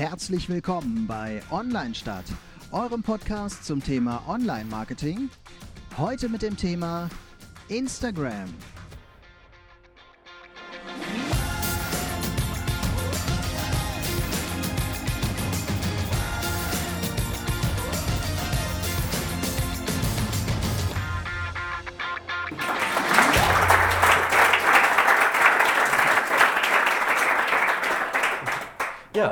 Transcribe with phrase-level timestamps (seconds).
[0.00, 2.24] Herzlich willkommen bei Online Stadt,
[2.72, 5.28] eurem Podcast zum Thema Online-Marketing.
[5.98, 7.10] Heute mit dem Thema
[7.68, 8.48] Instagram.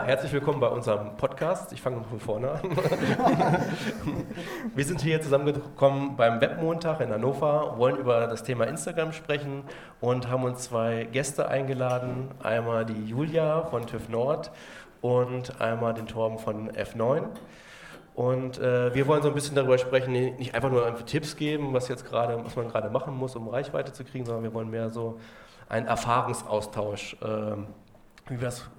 [0.08, 1.70] Herzlich willkommen bei unserem Podcast.
[1.74, 2.62] Ich fange mal von vorne an.
[4.74, 9.64] Wir sind hier zusammengekommen beim Webmontag in Hannover, wollen über das Thema Instagram sprechen
[10.00, 12.30] und haben uns zwei Gäste eingeladen.
[12.42, 14.50] Einmal die Julia von TÜV Nord
[15.02, 17.24] und einmal den Torben von F9.
[18.14, 21.88] Und äh, wir wollen so ein bisschen darüber sprechen, nicht einfach nur Tipps geben, was
[21.88, 24.88] jetzt gerade, was man gerade machen muss, um Reichweite zu kriegen, sondern wir wollen mehr
[24.88, 25.20] so
[25.68, 27.56] einen Erfahrungsaustausch, äh,
[28.30, 28.70] wie wir es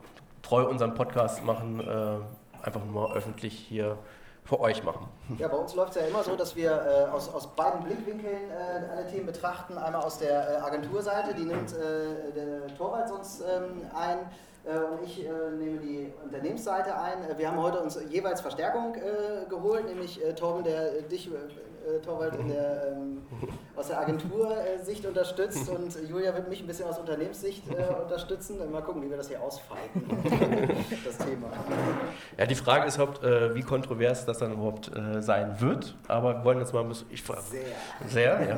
[0.41, 3.97] treu unseren Podcast machen, äh, einfach nur mal öffentlich hier
[4.49, 5.07] für euch machen.
[5.37, 8.49] Ja, bei uns läuft es ja immer so, dass wir äh, aus, aus beiden Blickwinkeln
[8.49, 9.77] äh, alle Themen betrachten.
[9.77, 14.17] Einmal aus der äh, Agenturseite, die nimmt äh, der Torwald sonst ähm, ein
[14.65, 17.19] äh, und ich äh, nehme die Unternehmensseite ein.
[17.37, 18.95] Wir haben heute uns jeweils Verstärkung
[19.49, 21.29] geholt, nämlich Torben, der dich
[21.87, 23.21] äh, Torwald in der, ähm,
[23.75, 28.57] aus der Agentursicht unterstützt und Julia wird mich ein bisschen aus Unternehmenssicht äh, unterstützen.
[28.71, 30.05] Mal gucken, wie wir das hier ausfalten,
[31.05, 31.47] das Thema.
[32.37, 36.37] Ja, die Frage ist überhaupt, äh, wie kontrovers das dann überhaupt äh, sein wird, aber
[36.37, 37.07] wir wollen jetzt mal ein bisschen...
[37.09, 37.63] Ich, sehr.
[38.07, 38.57] Sehr, ja.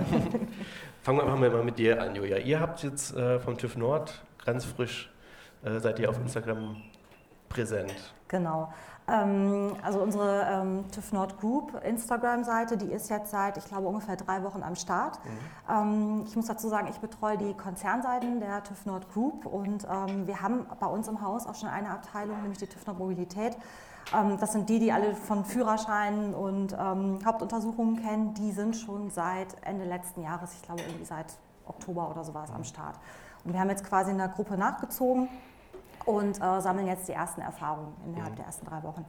[1.01, 2.37] Fangen wir mal mit dir an, Julia.
[2.37, 5.11] Ihr habt jetzt äh, vom TÜV Nord ganz frisch,
[5.63, 6.77] äh, seid ihr auf Instagram
[7.49, 8.13] präsent.
[8.27, 8.73] Genau.
[9.11, 14.15] Ähm, also unsere ähm, TÜV Nord Group Instagram-Seite, die ist jetzt seit, ich glaube, ungefähr
[14.15, 15.19] drei Wochen am Start.
[15.23, 15.31] Mhm.
[15.69, 20.27] Ähm, ich muss dazu sagen, ich betreue die Konzernseiten der TÜV Nord Group und ähm,
[20.27, 23.57] wir haben bei uns im Haus auch schon eine Abteilung, nämlich die TÜV Nord Mobilität.
[24.15, 28.33] Ähm, das sind die, die alle von Führerscheinen und ähm, Hauptuntersuchungen kennen.
[28.35, 31.33] Die sind schon seit Ende letzten Jahres, ich glaube irgendwie seit
[31.65, 32.95] Oktober oder so war es am Start.
[33.43, 35.27] Und wir haben jetzt quasi in der Gruppe nachgezogen
[36.05, 38.37] und äh, sammeln jetzt die ersten Erfahrungen innerhalb mhm.
[38.37, 39.05] der ersten drei Wochen.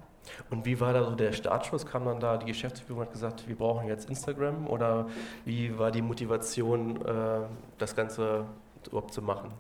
[0.51, 1.85] Und wie war da so der Startschuss?
[1.87, 5.07] Kam dann da die Geschäftsführung hat gesagt, wir brauchen jetzt Instagram oder
[5.45, 7.41] wie war die Motivation, äh,
[7.79, 8.47] das Ganze
[8.87, 9.53] überhaupt zu machen?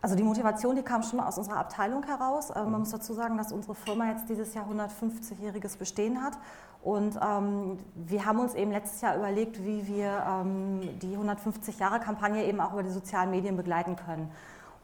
[0.00, 2.50] Also die Motivation, die kam schon aus unserer Abteilung heraus.
[2.50, 2.78] Äh, man mhm.
[2.80, 6.36] muss dazu sagen, dass unsere Firma jetzt dieses Jahr 150-jähriges Bestehen hat.
[6.82, 12.60] Und ähm, wir haben uns eben letztes Jahr überlegt, wie wir ähm, die 150-Jahre-Kampagne eben
[12.60, 14.32] auch über die sozialen Medien begleiten können.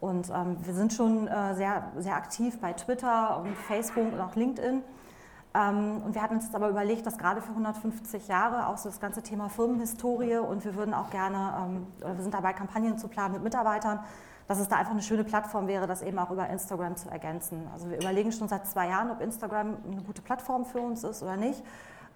[0.00, 4.36] Und ähm, wir sind schon äh, sehr, sehr aktiv bei Twitter und Facebook und auch
[4.36, 4.82] LinkedIn.
[5.54, 8.88] Ähm, und wir hatten uns jetzt aber überlegt, dass gerade für 150 Jahre auch so
[8.88, 11.86] das ganze Thema Firmenhistorie und wir würden auch gerne, ähm,
[12.16, 14.00] wir sind dabei, Kampagnen zu planen mit Mitarbeitern,
[14.46, 17.66] dass es da einfach eine schöne Plattform wäre, das eben auch über Instagram zu ergänzen.
[17.72, 21.22] Also wir überlegen schon seit zwei Jahren, ob Instagram eine gute Plattform für uns ist
[21.22, 21.62] oder nicht.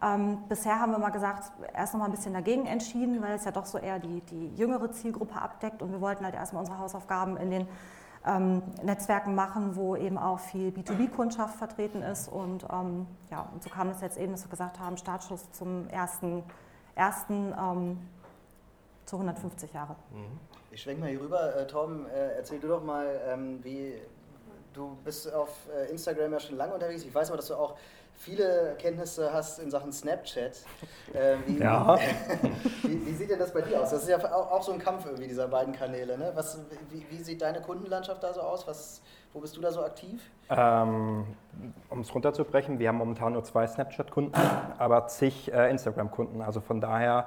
[0.03, 3.45] Ähm, bisher haben wir mal gesagt, erst noch mal ein bisschen dagegen entschieden, weil es
[3.45, 6.79] ja doch so eher die, die jüngere Zielgruppe abdeckt und wir wollten halt erstmal unsere
[6.79, 7.69] Hausaufgaben in den
[8.27, 12.29] ähm, Netzwerken machen, wo eben auch viel B2B-Kundschaft vertreten ist.
[12.29, 15.89] Und ähm, ja, und so kam es jetzt eben, dass wir gesagt haben, Startschuss zum
[15.89, 16.43] ersten,
[16.95, 17.99] ersten ähm,
[19.05, 19.97] zu 150 Jahre.
[20.11, 20.39] Mhm.
[20.71, 21.55] Ich schwenke mal hier rüber.
[21.57, 23.95] Äh, Torben, äh, erzähl du doch mal, ähm, wie
[24.73, 27.05] du bist auf äh, Instagram ja schon lange unterwegs.
[27.05, 27.77] Ich weiß aber, dass du auch
[28.17, 30.65] viele Kenntnisse hast in Sachen Snapchat.
[31.13, 31.99] Äh, wie, ja.
[32.83, 33.91] wie, wie, sieht denn das bei dir aus?
[33.91, 36.17] Das ist ja auch, auch so ein Kampf irgendwie dieser beiden Kanäle.
[36.17, 36.33] Ne?
[36.35, 36.59] Was,
[36.91, 38.67] wie, wie, sieht deine Kundenlandschaft da so aus?
[38.67, 39.03] Was,
[39.33, 40.23] wo bist du da so aktiv?
[40.51, 41.27] Ähm,
[41.89, 44.35] um es runterzubrechen, wir haben momentan nur zwei Snapchat-Kunden,
[44.79, 46.43] aber zig äh, Instagram-Kunden.
[46.43, 47.27] Also von daher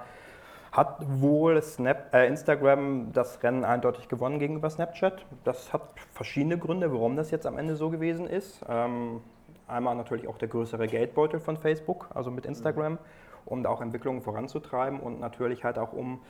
[0.71, 5.25] hat wohl Snap, äh, Instagram das Rennen eindeutig gewonnen gegenüber Snapchat.
[5.43, 5.81] Das hat
[6.13, 8.61] verschiedene Gründe, warum das jetzt am Ende so gewesen ist.
[8.67, 9.21] Ähm,
[9.67, 12.97] Einmal natürlich auch der größere Geldbeutel von Facebook, also mit Instagram,
[13.45, 16.21] um da auch Entwicklungen voranzutreiben und natürlich halt auch um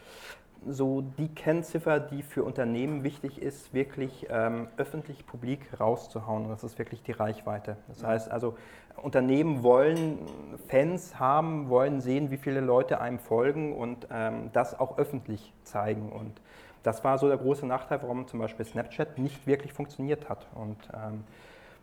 [0.67, 6.45] so die Kennziffer, die für Unternehmen wichtig ist, wirklich ähm, öffentlich publik rauszuhauen.
[6.45, 7.77] Und das ist wirklich die Reichweite.
[7.87, 8.57] Das heißt also,
[9.01, 10.19] Unternehmen wollen
[10.67, 16.11] Fans haben, wollen sehen, wie viele Leute einem folgen und ähm, das auch öffentlich zeigen.
[16.11, 16.41] Und
[16.83, 20.47] das war so der große Nachteil, warum zum Beispiel Snapchat nicht wirklich funktioniert hat.
[20.55, 21.23] Und ähm,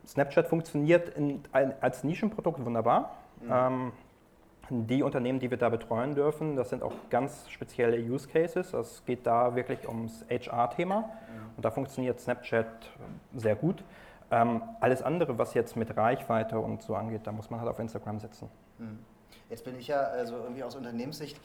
[0.07, 3.17] Snapchat funktioniert in, als Nischenprodukt wunderbar.
[3.41, 3.51] Mhm.
[3.51, 3.93] Ähm,
[4.71, 8.73] die Unternehmen, die wir da betreuen dürfen, das sind auch ganz spezielle Use Cases.
[8.73, 11.51] Es geht da wirklich ums HR-Thema mhm.
[11.57, 12.67] und da funktioniert Snapchat
[13.35, 13.85] sehr gut.
[14.31, 17.79] Ähm, alles andere, was jetzt mit Reichweite und so angeht, da muss man halt auf
[17.79, 18.49] Instagram setzen.
[18.79, 18.99] Mhm.
[19.51, 21.39] Jetzt bin ich ja also irgendwie aus Unternehmenssicht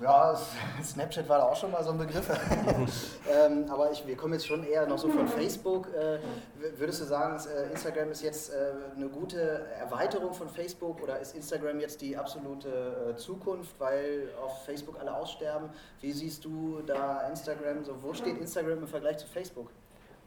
[0.00, 0.38] Ja,
[0.84, 2.28] Snapchat war da auch schon mal so ein Begriff.
[3.28, 5.88] ähm, aber ich, wir kommen jetzt schon eher noch so von Facebook.
[5.92, 6.18] Äh,
[6.78, 11.34] würdest du sagen, äh, Instagram ist jetzt äh, eine gute Erweiterung von Facebook oder ist
[11.34, 12.68] Instagram jetzt die absolute
[13.10, 15.68] äh, Zukunft, weil auf Facebook alle aussterben?
[16.00, 17.84] Wie siehst du da Instagram?
[17.84, 19.70] So, wo steht Instagram im Vergleich zu Facebook?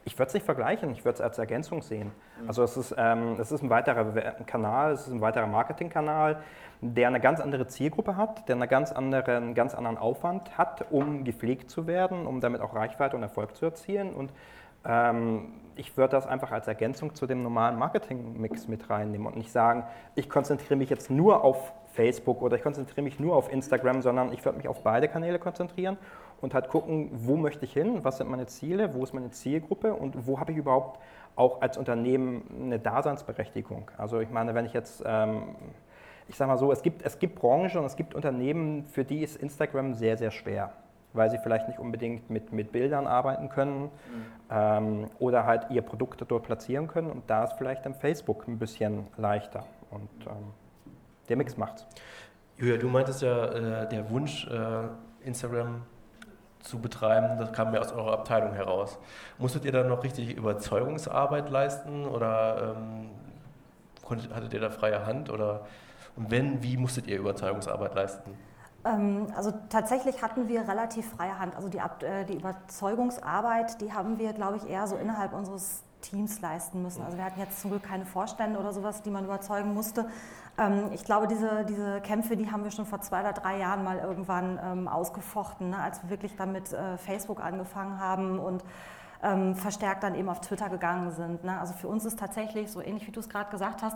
[0.04, 2.12] Ich würde es nicht vergleichen, ich würde es als Ergänzung sehen.
[2.48, 4.06] Also es ist, ähm, es ist ein weiterer
[4.46, 6.42] Kanal, es ist ein weiterer Marketingkanal,
[6.82, 10.86] der eine ganz andere Zielgruppe hat, der eine ganz andere, einen ganz anderen Aufwand hat,
[10.90, 14.14] um gepflegt zu werden, um damit auch Reichweite und Erfolg zu erzielen.
[14.14, 14.34] Und
[14.84, 19.52] ähm, ich würde das einfach als Ergänzung zu dem normalen Marketing-Mix mit reinnehmen und nicht
[19.52, 19.84] sagen,
[20.16, 24.34] ich konzentriere mich jetzt nur auf Facebook oder ich konzentriere mich nur auf Instagram, sondern
[24.34, 25.98] ich würde mich auf beide Kanäle konzentrieren
[26.42, 29.94] und halt gucken, wo möchte ich hin, was sind meine Ziele, wo ist meine Zielgruppe
[29.94, 31.00] und wo habe ich überhaupt
[31.36, 33.90] auch als Unternehmen eine Daseinsberechtigung.
[33.98, 35.56] Also ich meine, wenn ich jetzt, ähm,
[36.28, 39.24] ich sage mal so, es gibt, es gibt Branchen und es gibt Unternehmen, für die
[39.24, 40.74] ist Instagram sehr, sehr schwer,
[41.14, 43.90] weil sie vielleicht nicht unbedingt mit, mit Bildern arbeiten können mhm.
[44.50, 48.58] ähm, oder halt ihr Produkt dort platzieren können und da ist vielleicht dann Facebook ein
[48.58, 50.54] bisschen leichter und ähm,
[51.30, 51.86] der Mix macht's.
[52.58, 54.88] Julia, du meintest ja, äh, der Wunsch, äh,
[55.24, 55.84] Instagram
[56.64, 58.98] zu betreiben, das kam ja aus eurer Abteilung heraus.
[59.38, 63.10] Musstet ihr dann noch richtig Überzeugungsarbeit leisten oder ähm,
[64.04, 65.62] konntet, hattet ihr da freie Hand oder
[66.16, 68.38] und wenn, wie musstet ihr Überzeugungsarbeit leisten?
[68.86, 71.56] Ähm, also tatsächlich hatten wir relativ freie Hand.
[71.56, 76.42] Also die, äh, die Überzeugungsarbeit, die haben wir, glaube ich, eher so innerhalb unseres Teams
[76.42, 77.04] leisten müssen.
[77.04, 80.08] Also wir hatten jetzt zum Glück keine Vorstände oder sowas, die man überzeugen musste.
[80.58, 83.84] Ähm, ich glaube, diese, diese Kämpfe, die haben wir schon vor zwei oder drei Jahren
[83.84, 88.64] mal irgendwann ähm, ausgefochten, ne, als wir wirklich dann mit äh, Facebook angefangen haben und
[89.24, 91.44] ähm, verstärkt dann eben auf Twitter gegangen sind.
[91.44, 91.60] Ne?
[91.60, 93.96] Also für uns ist tatsächlich, so ähnlich wie du es gerade gesagt hast,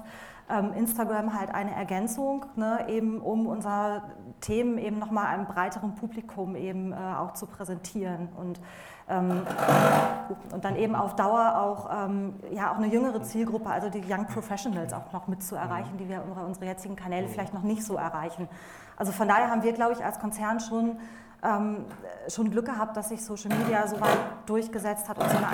[0.76, 2.86] Instagram halt eine Ergänzung, ne?
[2.88, 4.04] eben um unser
[4.40, 8.30] Themen eben nochmal einem breiteren Publikum eben äh, auch zu präsentieren.
[8.38, 8.60] Und
[9.08, 14.26] und dann eben auf Dauer auch, ähm, ja, auch eine jüngere Zielgruppe, also die Young
[14.26, 17.84] Professionals auch noch mit zu erreichen, die wir über unsere jetzigen Kanäle vielleicht noch nicht
[17.84, 18.50] so erreichen.
[18.98, 20.98] Also von daher haben wir, glaube ich, als Konzern schon,
[21.44, 21.86] ähm,
[22.30, 24.18] schon Glück gehabt, dass sich Social Media so weit
[24.48, 25.48] durchgesetzt hat und so eine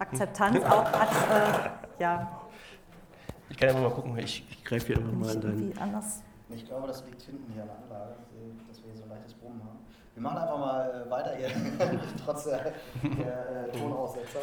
[0.00, 1.08] Akzeptanz auch hat.
[1.08, 2.26] Äh, ja.
[3.48, 5.72] Ich kann ja mal gucken, ich, ich greife hier immer mal in deinen...
[6.52, 8.16] Ich glaube, das liegt hinten hier an der Anlage,
[8.66, 9.79] dass wir hier so ein leichtes Brummen haben.
[10.14, 11.48] Wir machen einfach mal äh, weiter hier,
[12.24, 12.72] trotz der,
[13.02, 14.40] der äh, Tonaussetzer.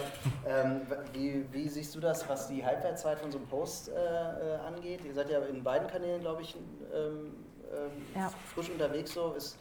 [0.47, 0.81] Ähm,
[1.13, 5.01] wie, wie, siehst du das, was die Halbwertszeit von so einem Post äh, äh angeht?
[5.05, 6.55] Ihr seid ja in beiden Kanälen, glaube ich,
[6.93, 7.35] ähm,
[7.73, 8.31] ähm, ja.
[8.53, 9.13] frisch unterwegs.
[9.13, 9.57] So ist,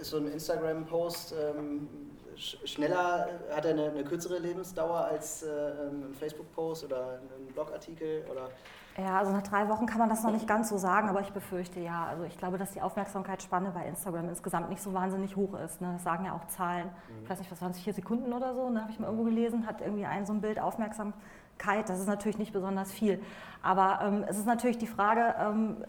[0.00, 1.88] ist so ein Instagram-Post ähm,
[2.36, 8.24] schneller, hat er eine, eine, kürzere Lebensdauer als äh, ein Facebook-Post oder ein Blogartikel?
[8.30, 8.50] Oder
[8.98, 11.30] ja, also nach drei Wochen kann man das noch nicht ganz so sagen, aber ich
[11.30, 12.06] befürchte ja.
[12.06, 15.82] Also ich glaube, dass die Aufmerksamkeitsspanne bei Instagram insgesamt nicht so wahnsinnig hoch ist.
[15.82, 15.90] Ne?
[15.92, 16.86] Das sagen ja auch Zahlen.
[16.86, 17.24] Mhm.
[17.24, 18.80] Ich weiß nicht, was waren es, vier Sekunden oder so, ne?
[18.80, 21.88] habe ich mal irgendwo gelesen, hat irgendwie ein so ein Bild Aufmerksamkeit.
[21.88, 23.22] Das ist natürlich nicht besonders viel.
[23.62, 25.84] Aber ähm, es ist natürlich die Frage, ähm,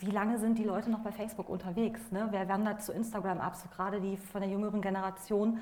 [0.00, 2.00] wie lange sind die Leute noch bei Facebook unterwegs?
[2.10, 2.28] Ne?
[2.30, 3.56] Wer wandert zu Instagram ab?
[3.56, 5.60] So gerade die von der jüngeren Generation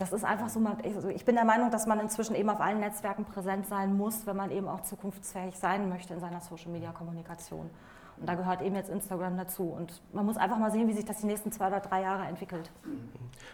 [0.00, 2.80] das ist einfach so, also ich bin der Meinung, dass man inzwischen eben auf allen
[2.80, 7.68] Netzwerken präsent sein muss, wenn man eben auch zukunftsfähig sein möchte in seiner Social-Media-Kommunikation.
[8.16, 9.64] Und da gehört eben jetzt Instagram dazu.
[9.64, 12.24] Und man muss einfach mal sehen, wie sich das die nächsten zwei oder drei Jahre
[12.24, 12.70] entwickelt.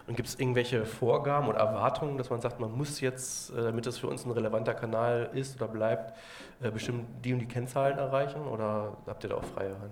[0.06, 3.84] Und gibt es irgendwelche Vorgaben oder Erwartungen, dass man sagt, man muss jetzt, äh, damit
[3.86, 6.14] das für uns ein relevanter Kanal ist oder bleibt,
[6.60, 8.46] äh, bestimmt die und die Kennzahlen erreichen?
[8.46, 9.90] Oder habt ihr da auch freie Hand?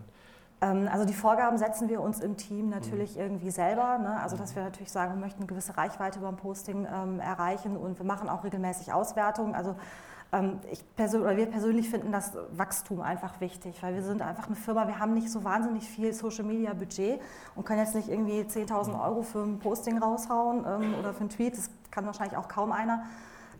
[0.64, 3.22] Ähm, also die Vorgaben setzen wir uns im Team natürlich mhm.
[3.22, 3.98] irgendwie selber.
[3.98, 4.18] Ne?
[4.20, 7.98] Also dass wir natürlich sagen, wir möchten eine gewisse Reichweite beim Posting ähm, erreichen und
[7.98, 9.54] wir machen auch regelmäßig Auswertungen.
[9.54, 9.76] Also
[10.32, 14.46] ähm, ich persö oder wir persönlich finden das Wachstum einfach wichtig, weil wir sind einfach
[14.46, 17.20] eine Firma, wir haben nicht so wahnsinnig viel Social Media Budget
[17.54, 21.30] und können jetzt nicht irgendwie 10.000 Euro für ein Posting raushauen ähm, oder für einen
[21.30, 23.04] Tweet, das kann wahrscheinlich auch kaum einer.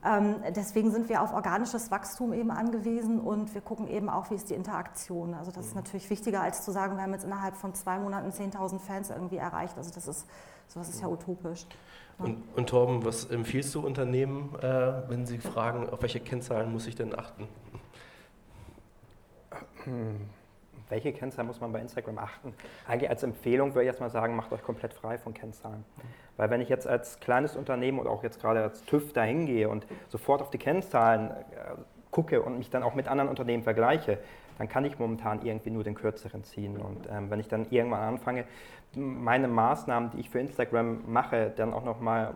[0.04, 4.34] Ähm, deswegen sind wir auf organisches Wachstum eben angewiesen und wir gucken eben auch, wie
[4.34, 5.34] ist die Interaktion.
[5.34, 5.80] Also das ist mhm.
[5.80, 9.36] natürlich wichtiger, als zu sagen, wir haben jetzt innerhalb von zwei Monaten 10.000 Fans irgendwie
[9.36, 9.76] erreicht.
[9.78, 10.26] Also das ist,
[10.68, 11.14] sowas ist ja mhm.
[11.14, 11.66] utopisch.
[12.18, 16.86] Und, und Torben, was empfiehlst du Unternehmen, äh, wenn sie fragen, auf welche Kennzahlen muss
[16.86, 17.48] ich denn achten?
[19.84, 20.28] Hm
[20.88, 22.54] welche Kennzahlen muss man bei Instagram achten?
[22.86, 25.84] Eigentlich als Empfehlung würde ich erstmal sagen, macht euch komplett frei von Kennzahlen.
[26.36, 29.68] Weil wenn ich jetzt als kleines Unternehmen oder auch jetzt gerade als TÜV da hingehe
[29.68, 31.34] und sofort auf die Kennzahlen äh,
[32.10, 34.18] gucke und mich dann auch mit anderen Unternehmen vergleiche,
[34.58, 36.76] dann kann ich momentan irgendwie nur den kürzeren ziehen.
[36.76, 38.44] Und ähm, wenn ich dann irgendwann anfange,
[38.94, 42.34] meine Maßnahmen, die ich für Instagram mache, dann auch nochmal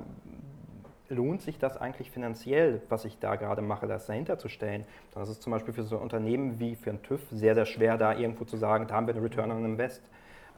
[1.09, 4.85] lohnt sich das eigentlich finanziell, was ich da gerade mache, das dahinter zu stellen?
[5.15, 7.97] Das ist zum Beispiel für so ein Unternehmen wie für ein TÜV sehr, sehr schwer,
[7.97, 10.03] da irgendwo zu sagen, da haben wir eine Return on Invest.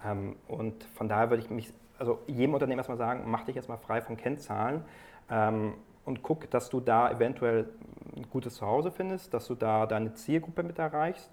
[0.04, 3.78] Ähm, und von daher würde ich mich, also jedem Unternehmen erstmal sagen, mach dich erstmal
[3.78, 4.84] frei von Kennzahlen
[5.30, 7.68] ähm, und guck, dass du da eventuell
[8.16, 11.30] ein gutes Zuhause findest, dass du da deine Zielgruppe mit erreichst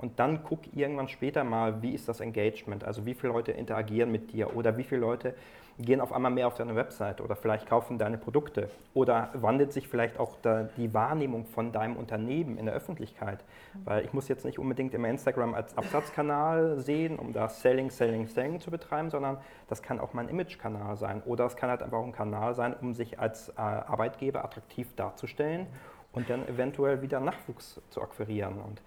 [0.00, 4.10] und dann guck irgendwann später mal, wie ist das Engagement, also wie viele Leute interagieren
[4.10, 4.56] mit dir?
[4.56, 5.34] Oder wie viele Leute
[5.78, 7.20] gehen auf einmal mehr auf deine Website?
[7.20, 8.70] Oder vielleicht kaufen deine Produkte?
[8.94, 10.36] Oder wandelt sich vielleicht auch
[10.78, 13.44] die Wahrnehmung von deinem Unternehmen in der Öffentlichkeit.
[13.84, 18.26] Weil ich muss jetzt nicht unbedingt immer Instagram als Absatzkanal sehen, um da Selling, Selling,
[18.26, 19.36] Selling zu betreiben, sondern
[19.68, 21.22] das kann auch mein Imagekanal sein.
[21.26, 24.88] Oder es kann halt einfach auch ein Kanal sein, um sich als äh, Arbeitgeber attraktiv
[24.96, 25.66] darzustellen
[26.12, 28.60] und dann eventuell wieder Nachwuchs zu akquirieren.
[28.60, 28.80] Und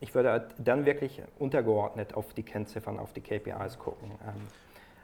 [0.00, 4.12] ich würde dann wirklich untergeordnet auf die Kennziffern, auf die KPIs gucken.
[4.26, 4.46] Ähm,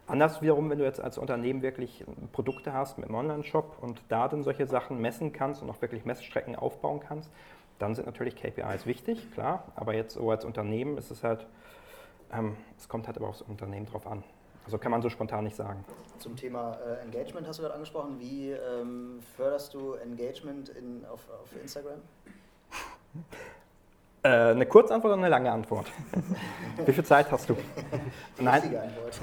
[0.07, 4.29] Anders wiederum, wenn du jetzt als Unternehmen wirklich Produkte hast mit einem Online-Shop und da
[4.29, 7.31] dann solche Sachen messen kannst und auch wirklich Messstrecken aufbauen kannst,
[7.79, 9.73] dann sind natürlich KPIs wichtig, klar.
[9.77, 11.47] Aber jetzt so als Unternehmen ist es halt,
[12.33, 14.23] ähm, es kommt halt aber aufs Unternehmen drauf an.
[14.67, 15.85] Also kann man so spontan nicht sagen.
[16.19, 18.21] Zum Thema äh, Engagement hast du gerade angesprochen.
[18.21, 22.01] Wie ähm, förderst du Engagement in, auf, auf Instagram?
[24.25, 25.87] Äh, eine Kurzantwort oder eine lange Antwort?
[26.87, 27.57] Wie viel Zeit hast du?
[28.41, 28.63] Nein.
[28.63, 29.21] Antwort.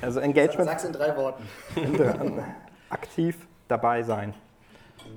[0.00, 0.68] Also Engagement.
[0.68, 1.44] Sag's in drei Worten.
[2.90, 4.34] Aktiv dabei sein.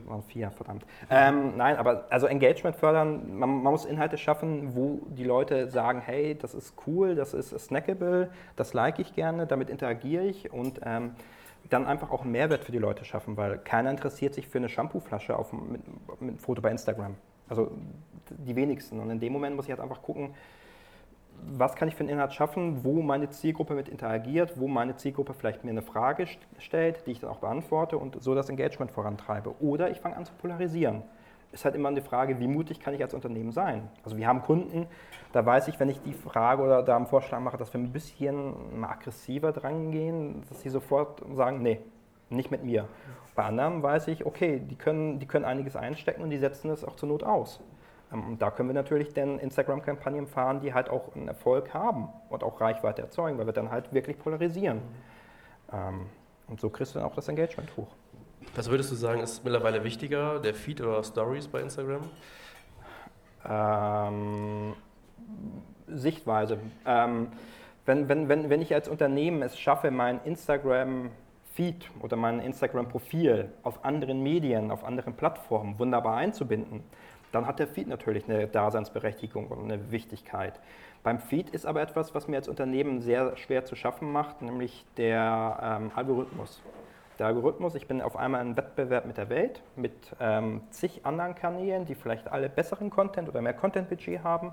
[0.06, 0.86] Waren vier, verdammt.
[1.10, 6.02] Ähm, nein, aber also Engagement fördern, man, man, muss Inhalte schaffen, wo die Leute sagen,
[6.06, 10.82] hey, das ist cool, das ist snackable, das like ich gerne, damit interagiere ich und
[10.84, 11.16] ähm,
[11.70, 14.70] dann einfach auch einen Mehrwert für die Leute schaffen, weil keiner interessiert sich für eine
[14.70, 17.16] Shampooflasche auf, mit, mit einem Foto bei Instagram.
[17.50, 17.72] Also
[18.30, 19.00] die wenigsten.
[19.00, 20.34] Und in dem Moment muss ich halt einfach gucken,
[21.42, 25.34] was kann ich für einen Inhalt schaffen, wo meine Zielgruppe mit interagiert, wo meine Zielgruppe
[25.34, 26.28] vielleicht mir eine Frage
[26.60, 29.54] stellt, die ich dann auch beantworte und so das Engagement vorantreibe.
[29.60, 31.04] Oder ich fange an zu polarisieren.
[31.52, 33.90] Ist halt immer eine Frage, wie mutig kann ich als Unternehmen sein?
[34.04, 34.88] Also wir haben Kunden,
[35.32, 37.92] da weiß ich, wenn ich die Frage oder da einen Vorschlag mache, dass wir ein
[37.92, 41.80] bisschen mal aggressiver dran gehen, dass sie sofort sagen, nee,
[42.30, 42.88] nicht mit mir.
[43.36, 46.84] Bei anderen weiß ich, okay, die können, die können einiges einstecken und die setzen es
[46.84, 47.60] auch zur Not aus.
[48.14, 52.10] Ähm, und da können wir natürlich dann Instagram-Kampagnen fahren, die halt auch einen Erfolg haben
[52.30, 54.82] und auch Reichweite erzeugen, weil wir dann halt wirklich polarisieren.
[55.72, 56.06] Mhm.
[56.48, 57.88] Und so kriegst du dann auch das Engagement hoch.
[58.56, 62.02] Was würdest du sagen, ist mittlerweile wichtiger, der Feed oder Stories bei Instagram?
[63.48, 64.74] Ähm,
[65.88, 66.60] Sichtweise.
[66.86, 67.28] Ähm,
[67.86, 71.12] wenn, wenn, wenn, wenn ich als Unternehmen es schaffe, mein Instagram
[71.56, 76.84] Feed oder mein Instagram-Profil auf anderen Medien, auf anderen Plattformen wunderbar einzubinden,
[77.32, 80.60] dann hat der Feed natürlich eine Daseinsberechtigung und eine Wichtigkeit.
[81.02, 84.86] Beim Feed ist aber etwas, was mir als Unternehmen sehr schwer zu schaffen macht, nämlich
[84.98, 86.62] der ähm, Algorithmus.
[87.18, 91.34] Der Algorithmus, ich bin auf einmal in Wettbewerb mit der Welt, mit ähm, zig anderen
[91.34, 94.52] Kanälen, die vielleicht alle besseren Content oder mehr Content-Budget haben.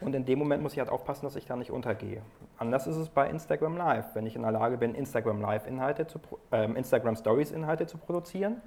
[0.00, 2.22] Und in dem Moment muss ich halt aufpassen, dass ich da nicht untergehe.
[2.56, 4.14] Anders ist es bei Instagram Live.
[4.14, 6.18] Wenn ich in der Lage bin, Instagram Live-Inhalte zu,
[6.50, 8.62] äh, Instagram Stories-Inhalte zu produzieren,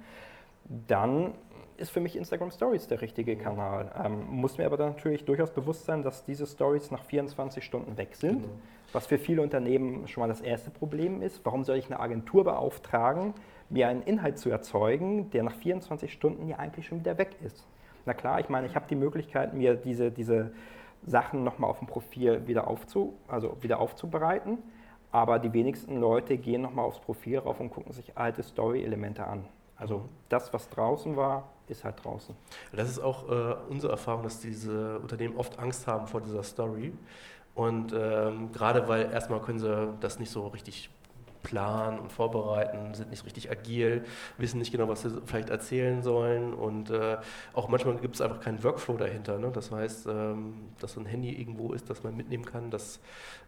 [0.86, 1.34] dann
[1.78, 3.90] ist für mich Instagram Stories der richtige Kanal.
[4.04, 8.14] Ähm, muss mir aber natürlich durchaus bewusst sein, dass diese Stories nach 24 Stunden weg
[8.14, 8.42] sind.
[8.42, 8.54] Genau
[8.92, 11.44] was für viele Unternehmen schon mal das erste Problem ist.
[11.44, 13.34] Warum soll ich eine Agentur beauftragen,
[13.70, 17.66] mir einen Inhalt zu erzeugen, der nach 24 Stunden ja eigentlich schon wieder weg ist?
[18.04, 20.52] Na klar, ich meine, ich habe die Möglichkeit, mir diese, diese
[21.06, 24.58] Sachen nochmal auf dem Profil wieder, aufzu, also wieder aufzubereiten,
[25.10, 29.44] aber die wenigsten Leute gehen nochmal aufs Profil rauf und gucken sich alte Story-Elemente an.
[29.76, 32.34] Also das, was draußen war, ist halt draußen.
[32.72, 36.92] Das ist auch äh, unsere Erfahrung, dass diese Unternehmen oft Angst haben vor dieser Story.
[37.54, 40.90] Und ähm, gerade weil erstmal können sie das nicht so richtig
[41.42, 44.04] planen und vorbereiten, sind nicht richtig agil,
[44.38, 47.18] wissen nicht genau, was sie vielleicht erzählen sollen und äh,
[47.52, 49.38] auch manchmal gibt es einfach keinen Workflow dahinter.
[49.38, 49.50] Ne?
[49.52, 53.00] Das heißt, ähm, dass so ein Handy irgendwo ist, das man mitnehmen kann, das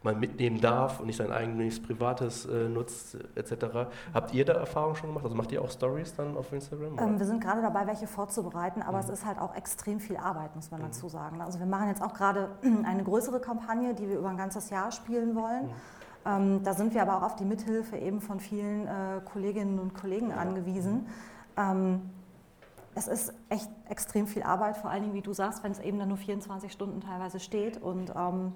[0.03, 3.89] man mitnehmen darf und nicht sein eigenes privates äh, nutzt etc.
[4.13, 5.25] Habt ihr da Erfahrungen schon gemacht?
[5.25, 6.99] Also macht ihr auch Stories dann auf Instagram?
[6.99, 9.05] Ähm, wir sind gerade dabei, welche vorzubereiten, aber mhm.
[9.05, 10.87] es ist halt auch extrem viel Arbeit, muss man mhm.
[10.87, 11.41] dazu sagen.
[11.41, 12.51] Also wir machen jetzt auch gerade
[12.85, 15.67] eine größere Kampagne, die wir über ein ganzes Jahr spielen wollen.
[15.67, 19.79] Mhm ähm, da sind wir aber auch auf die Mithilfe eben von vielen äh, Kolleginnen
[19.79, 21.07] und Kollegen angewiesen.
[21.57, 22.11] Ähm,
[22.95, 25.99] es ist echt extrem viel Arbeit, vor allen Dingen, wie du sagst, wenn es eben
[25.99, 27.81] dann nur 24 Stunden teilweise steht.
[27.83, 28.53] Und ähm,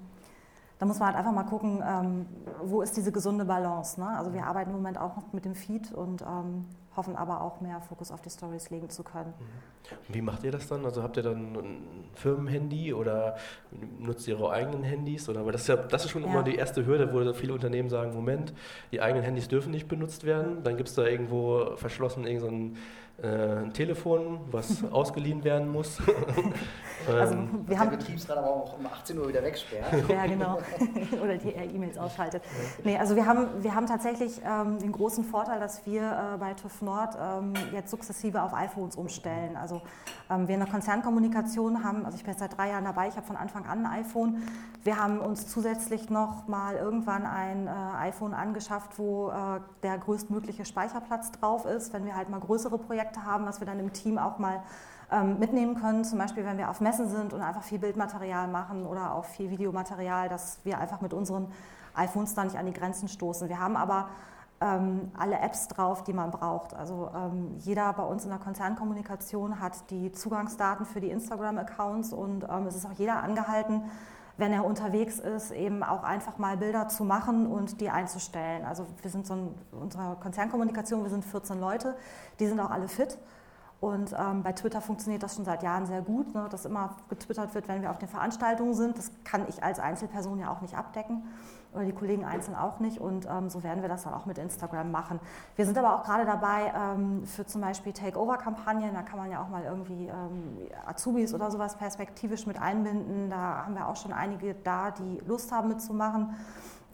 [0.79, 2.27] da muss man halt einfach mal gucken, ähm,
[2.63, 4.01] wo ist diese gesunde Balance.
[4.01, 4.09] Ne?
[4.09, 6.67] Also wir arbeiten im Moment auch noch mit dem Feed und ähm,
[6.99, 9.33] hoffen aber auch mehr Fokus auf die Stories legen zu können.
[9.39, 10.15] Mhm.
[10.15, 10.85] Wie macht ihr das dann?
[10.85, 13.37] Also habt ihr dann ein Firmenhandy oder
[13.99, 15.29] nutzt ihr eure eigenen Handys?
[15.29, 16.29] Oder, weil das ist ja das ist schon ja.
[16.29, 18.53] immer die erste Hürde, wo viele Unternehmen sagen, Moment,
[18.93, 20.63] die eigenen Handys dürfen nicht benutzt werden.
[20.65, 22.79] Dann gibt es da irgendwo verschlossen irgendeinen äh,
[23.23, 25.99] ein Telefon, was ausgeliehen werden muss.
[26.01, 26.49] Also
[27.09, 29.87] Ähm, wir Der haben Betriebsrat aber auch um 18 Uhr wieder wegsperrt.
[30.09, 30.59] Ja, genau.
[31.23, 32.43] Oder die äh, E-Mails ausschaltet.
[32.85, 36.55] Nee, also wir haben, wir haben tatsächlich ähm, den großen Vorteil, dass wir äh, bei
[36.55, 39.57] TÜV Nord ähm, jetzt sukzessive auf iPhones umstellen.
[39.57, 39.81] Also
[40.31, 43.17] ähm, wir in der Konzernkommunikation haben, also ich bin jetzt seit drei Jahren dabei, ich
[43.17, 44.43] habe von Anfang an ein iPhone.
[44.83, 50.65] Wir haben uns zusätzlich noch mal irgendwann ein äh, iPhone angeschafft, wo äh, der größtmögliche
[50.65, 54.19] Speicherplatz drauf ist, wenn wir halt mal größere Projekte haben, was wir dann im Team
[54.19, 54.63] auch mal
[55.11, 56.05] ähm, mitnehmen können.
[56.05, 59.51] Zum Beispiel, wenn wir auf Messen sind und einfach viel Bildmaterial machen oder auch viel
[59.51, 61.51] Videomaterial, dass wir einfach mit unseren
[61.95, 63.49] iPhones da nicht an die Grenzen stoßen.
[63.49, 64.09] Wir haben aber
[64.61, 66.75] ähm, alle Apps drauf, die man braucht.
[66.75, 72.45] Also ähm, jeder bei uns in der Konzernkommunikation hat die Zugangsdaten für die Instagram-Accounts und
[72.45, 73.83] ähm, es ist auch jeder angehalten,
[74.39, 78.65] wenn er unterwegs ist, eben auch einfach mal Bilder zu machen und die einzustellen.
[78.65, 81.97] Also wir sind so in unserer Konzernkommunikation, wir sind 14 Leute,
[82.41, 83.19] die sind auch alle fit.
[83.81, 87.55] Und ähm, bei Twitter funktioniert das schon seit Jahren sehr gut, ne, dass immer getwittert
[87.55, 88.99] wird, wenn wir auf den Veranstaltungen sind.
[88.99, 91.23] Das kann ich als Einzelperson ja auch nicht abdecken
[91.75, 92.99] oder die Kollegen einzeln auch nicht.
[92.99, 95.21] Und ähm, so werden wir das dann auch mit Instagram machen.
[95.57, 98.95] Wir sind aber auch gerade dabei ähm, für zum Beispiel Takeover-Kampagnen.
[98.95, 103.31] Da kann man ja auch mal irgendwie ähm, Azubis oder sowas perspektivisch mit einbinden.
[103.31, 106.35] Da haben wir auch schon einige da, die Lust haben mitzumachen.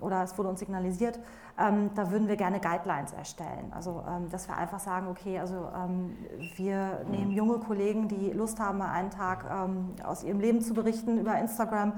[0.00, 1.21] Oder es wurde uns signalisiert.
[1.57, 3.73] Ähm, da würden wir gerne Guidelines erstellen.
[3.73, 6.16] Also, ähm, dass wir einfach sagen, okay, also ähm,
[6.57, 9.45] wir nehmen junge Kollegen, die Lust haben, mal einen Tag
[10.04, 11.93] aus ihrem Leben zu berichten über Instagram.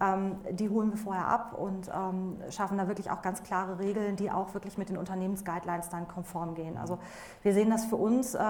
[0.00, 4.16] Ähm, die holen wir vorher ab und ähm, schaffen da wirklich auch ganz klare Regeln,
[4.16, 6.76] die auch wirklich mit den Unternehmensguidelines dann konform gehen.
[6.76, 6.98] Also
[7.42, 8.42] wir sehen das für uns äh, äh,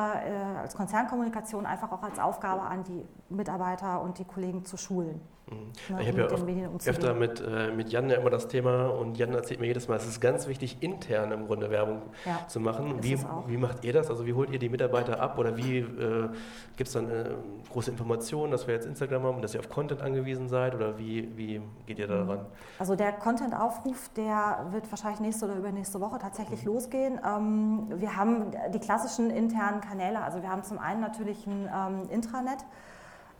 [0.61, 5.21] als Konzernkommunikation einfach auch als Aufgabe an, die Mitarbeiter und die Kollegen zu schulen.
[5.51, 6.01] Mhm.
[6.01, 6.71] Ich habe ja umzugehen.
[6.87, 9.97] öfter mit, äh, mit Jan ja immer das Thema und Jan erzählt mir jedes Mal,
[9.97, 13.03] es ist ganz wichtig, intern im Grunde Werbung Ja, zu machen.
[13.03, 14.11] Wie, wie macht ihr das?
[14.11, 16.29] Also wie holt ihr die Mitarbeiter ab oder wie äh,
[16.77, 17.31] gibt es dann äh,
[17.71, 20.99] große Informationen, dass wir jetzt Instagram haben und dass ihr auf Content angewiesen seid oder
[20.99, 22.47] wie, wie geht ihr da Mhm.
[22.79, 27.21] Also der Content-Aufruf, der wird wahrscheinlich nächste oder übernächste Woche tatsächlich losgehen.
[27.25, 30.23] Ähm, wir haben die klassischen internen Kanäle.
[30.23, 32.65] Also wir haben zum einen natürlich ein ähm, Intranet.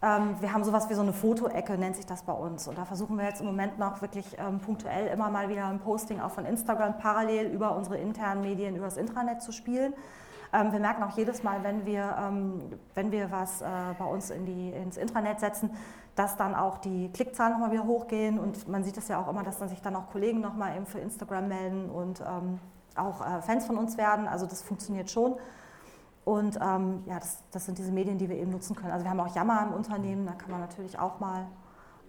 [0.03, 2.69] Ähm, wir haben sowas wie so eine Fotoecke, nennt sich das bei uns.
[2.69, 5.81] Und da versuchen wir jetzt im Moment noch wirklich ähm, punktuell immer mal wieder ein
[5.81, 9.95] Posting auch von Instagram parallel über unsere internen Medien, über das Intranet zu spielen.
[10.53, 12.61] Ähm, wir merken auch jedes Mal, wenn wir, ähm,
[12.95, 13.67] wenn wir was äh,
[13.99, 15.71] bei uns in die, ins Intranet setzen,
[16.17, 18.41] dass dann auch die Klickzahlen nochmal wieder hochgehen.
[18.41, 20.87] Und man sieht es ja auch immer, dass dann sich dann auch Kollegen nochmal eben
[20.87, 22.59] für Instagram melden und ähm,
[22.97, 24.27] auch äh, Fans von uns werden.
[24.27, 25.37] Also das funktioniert schon.
[26.25, 28.91] Und ähm, ja, das, das sind diese Medien, die wir eben nutzen können.
[28.91, 31.47] Also wir haben auch Jammer im Unternehmen, da kann man natürlich auch mal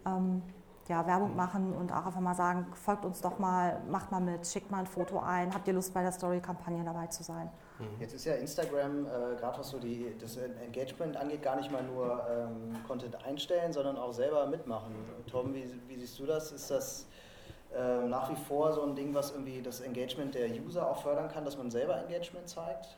[0.05, 0.41] ähm,
[0.87, 4.47] ja, Werbung machen und auch einfach mal sagen, folgt uns doch mal, macht mal mit,
[4.47, 7.49] schickt mal ein Foto ein, habt ihr Lust bei der Story-Kampagne dabei zu sein.
[7.99, 11.83] Jetzt ist ja Instagram, äh, gerade was so die, das Engagement angeht, gar nicht mal
[11.83, 14.95] nur ähm, Content einstellen, sondern auch selber mitmachen.
[15.29, 16.51] Tom, wie, wie siehst du das?
[16.51, 17.07] Ist das
[17.75, 21.29] ähm, nach wie vor so ein Ding, was irgendwie das Engagement der User auch fördern
[21.29, 22.97] kann, dass man selber Engagement zeigt?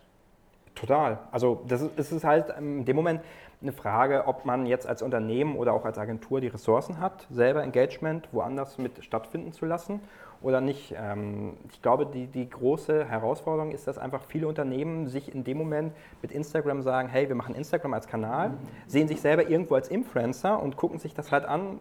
[0.79, 1.19] Total.
[1.31, 3.21] Also das ist, es ist halt in dem Moment
[3.61, 7.61] eine Frage, ob man jetzt als Unternehmen oder auch als Agentur die Ressourcen hat, selber
[7.63, 9.99] Engagement woanders mit stattfinden zu lassen
[10.41, 10.95] oder nicht.
[10.97, 15.57] Ähm, Ich glaube, die, die große Herausforderung ist, dass einfach viele Unternehmen sich in dem
[15.57, 18.51] Moment mit Instagram sagen, hey, wir machen Instagram als Kanal,
[18.87, 21.79] sehen sich selber irgendwo als Influencer und gucken sich das halt an,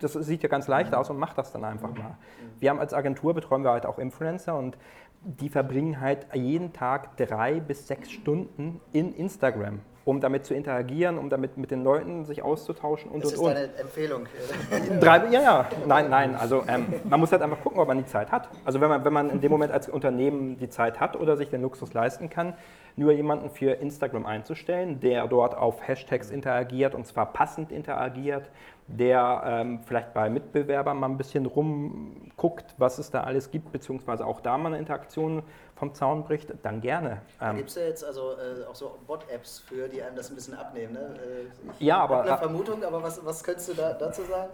[0.00, 2.16] das sieht ja ganz leicht aus und macht das dann einfach mal.
[2.60, 4.78] Wir haben als Agentur betreuen wir halt auch Influencer und
[5.22, 11.18] die verbringen halt jeden Tag drei bis sechs Stunden in Instagram, um damit zu interagieren,
[11.18, 13.54] um damit mit den Leuten sich auszutauschen und Das und ist und.
[13.54, 14.26] deine Empfehlung.
[15.00, 16.34] Drei, ja, ja, nein, nein.
[16.34, 18.48] Also ähm, man muss halt einfach gucken, ob man die Zeit hat.
[18.64, 21.50] Also wenn man, wenn man in dem Moment als Unternehmen die Zeit hat oder sich
[21.50, 22.54] den Luxus leisten kann,
[22.98, 28.50] nur jemanden für Instagram einzustellen, der dort auf Hashtags interagiert und zwar passend interagiert,
[28.88, 34.26] der ähm, vielleicht bei Mitbewerbern mal ein bisschen rumguckt, was es da alles gibt, beziehungsweise
[34.26, 35.42] auch da mal eine Interaktion
[35.76, 37.22] vom Zaun bricht, dann gerne.
[37.40, 40.34] Ähm, gibt es ja jetzt also äh, auch so Bot-Apps für, die einem das ein
[40.34, 40.94] bisschen abnehmen.
[40.94, 41.00] Ne?
[41.00, 44.48] Äh, ich Ja, aber- eine Vermutung, aber was, was könntest du da, dazu sagen?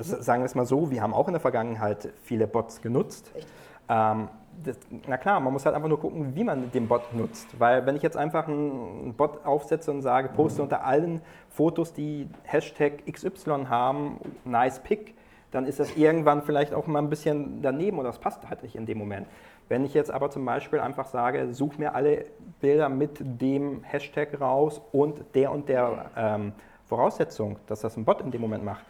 [0.00, 3.30] Sagen wir es mal so, wir haben auch in der Vergangenheit viele Bots genutzt.
[3.36, 3.46] Echt?
[3.88, 4.28] Ähm,
[4.64, 7.48] das, na klar, man muss halt einfach nur gucken, wie man den Bot nutzt.
[7.58, 12.28] Weil wenn ich jetzt einfach einen Bot aufsetze und sage, poste unter allen Fotos, die
[12.44, 15.14] Hashtag XY haben, nice pick,
[15.50, 18.74] dann ist das irgendwann vielleicht auch mal ein bisschen daneben oder das passt halt nicht
[18.74, 19.26] in dem Moment.
[19.68, 22.26] Wenn ich jetzt aber zum Beispiel einfach sage, such mir alle
[22.60, 26.52] Bilder mit dem Hashtag raus und der und der ähm,
[26.86, 28.84] Voraussetzung, dass das ein Bot in dem Moment macht,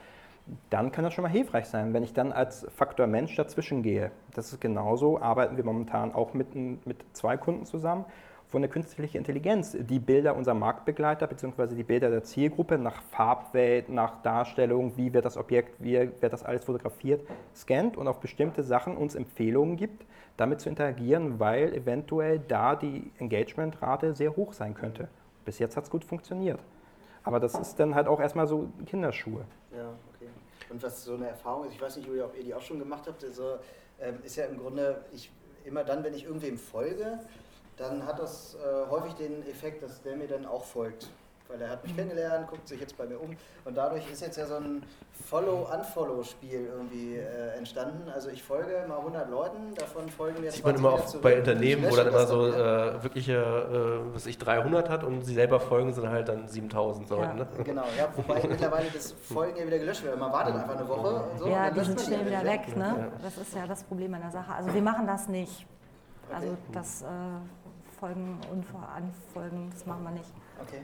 [0.70, 4.10] dann kann das schon mal hilfreich sein, wenn ich dann als Faktor Mensch dazwischen gehe.
[4.34, 8.04] Das ist genauso, arbeiten wir momentan auch mit, mit zwei Kunden zusammen,
[8.50, 11.74] wo eine künstliche Intelligenz die Bilder unserer Marktbegleiter bzw.
[11.74, 16.44] die Bilder der Zielgruppe nach Farbwelt, nach Darstellung, wie wird das Objekt, wie wird das
[16.44, 20.06] alles fotografiert, scannt und auf bestimmte Sachen uns Empfehlungen gibt,
[20.36, 25.08] damit zu interagieren, weil eventuell da die Engagementrate sehr hoch sein könnte.
[25.44, 26.60] Bis jetzt hat es gut funktioniert.
[27.24, 29.44] Aber das ist dann halt auch erstmal so Kinderschuhe.
[29.76, 29.90] Ja.
[30.70, 32.78] Und was so eine Erfahrung ist, ich weiß nicht, Julia, ob ihr die auch schon
[32.78, 33.58] gemacht habt, also,
[34.00, 35.30] ähm, ist ja im Grunde, ich,
[35.64, 37.18] immer dann, wenn ich irgendwem folge,
[37.76, 41.08] dann hat das äh, häufig den Effekt, dass der mir dann auch folgt.
[41.48, 43.30] Weil er hat mich kennengelernt, guckt sich jetzt bei mir um
[43.64, 44.82] und dadurch ist jetzt ja so ein
[45.28, 48.10] Follow-Unfollow-Spiel irgendwie äh, entstanden.
[48.10, 51.90] Also ich folge mal 100 Leuten, davon folgen mir Sieht man immer auch bei Unternehmen,
[51.90, 55.92] wo dann immer so äh, wirkliche, äh, was ich 300 hat und sie selber folgen
[55.92, 57.22] sind halt dann 7000 Leute.
[57.22, 57.34] Ja.
[57.34, 57.46] Ne?
[57.64, 60.18] Genau, ja, wobei mittlerweile das Folgen ja wieder gelöscht wird.
[60.18, 61.48] Man wartet einfach eine Woche und so.
[61.48, 62.76] Ja, die sind schnell wieder weg.
[62.76, 62.94] Ne?
[62.98, 63.08] Ja.
[63.22, 64.52] Das ist ja das Problem an der Sache.
[64.52, 65.66] Also wir machen das nicht.
[66.32, 67.06] Also das äh,
[67.98, 70.32] Folgen und Anfolgen, das machen wir nicht.
[70.60, 70.80] Okay.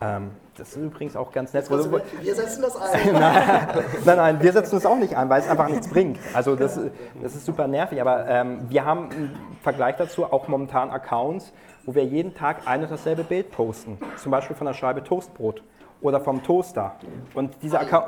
[0.00, 1.70] Ähm, das ist übrigens auch ganz nett.
[1.70, 3.12] Also, wir setzen das ein.
[3.12, 3.68] nein,
[4.04, 6.18] nein, nein, wir setzen das auch nicht ein, weil es einfach nichts bringt.
[6.32, 6.78] Also das,
[7.22, 8.00] das ist super nervig.
[8.00, 9.30] Aber ähm, wir haben im
[9.62, 11.52] Vergleich dazu auch momentan Accounts,
[11.84, 13.98] wo wir jeden Tag ein und dasselbe Bild posten.
[14.16, 15.62] Zum Beispiel von der Scheibe Toastbrot
[16.04, 16.96] oder vom Toaster.
[17.32, 18.06] Und dieser Account,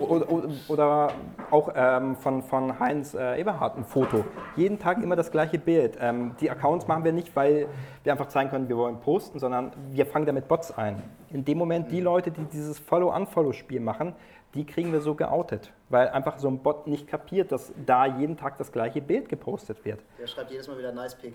[0.00, 0.26] oder,
[0.68, 1.08] oder
[1.52, 4.24] auch ähm, von, von Heinz äh, Eberhardt ein Foto.
[4.56, 5.96] Jeden Tag immer das gleiche Bild.
[6.00, 7.68] Ähm, die Accounts machen wir nicht, weil
[8.02, 11.00] wir einfach zeigen können, wir wollen posten, sondern wir fangen damit Bots ein.
[11.30, 14.16] In dem Moment die Leute, die dieses Follow-Unfollow-Spiel machen,
[14.54, 18.36] die kriegen wir so geoutet, weil einfach so ein Bot nicht kapiert, dass da jeden
[18.36, 20.00] Tag das gleiche Bild gepostet wird.
[20.20, 21.34] Der schreibt jedes Mal wieder Nice Pick.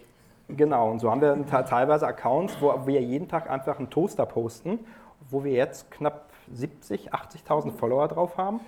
[0.50, 4.80] Genau, und so haben wir teilweise Accounts, wo wir jeden Tag einfach einen Toaster posten
[5.30, 8.60] wo wir jetzt knapp 70, 80.000 Follower drauf haben.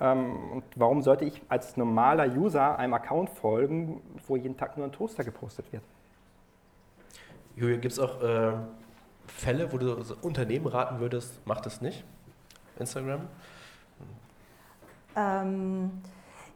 [0.00, 4.86] Ähm, und warum sollte ich als normaler User einem Account folgen, wo jeden Tag nur
[4.86, 5.82] ein Toaster gepostet wird?
[7.54, 8.52] Julia, gibt es auch äh,
[9.26, 12.04] Fälle, wo du Unternehmen raten würdest, macht es nicht?
[12.78, 13.20] Instagram?
[15.14, 15.90] Ähm,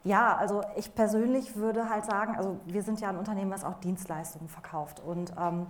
[0.05, 3.79] ja, also ich persönlich würde halt sagen, also wir sind ja ein Unternehmen, was auch
[3.81, 5.00] Dienstleistungen verkauft.
[5.00, 5.66] Und ähm,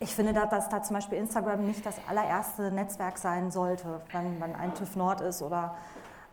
[0.00, 4.54] ich finde, dass da zum Beispiel Instagram nicht das allererste Netzwerk sein sollte, wenn man
[4.54, 5.76] ein TÜV Nord ist oder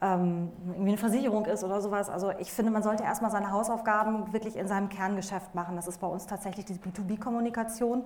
[0.01, 2.10] ähm, irgendwie eine Versicherung ist oder sowas.
[2.10, 5.75] Also ich finde, man sollte erstmal seine Hausaufgaben wirklich in seinem Kerngeschäft machen.
[5.75, 8.06] Das ist bei uns tatsächlich die B2B-Kommunikation,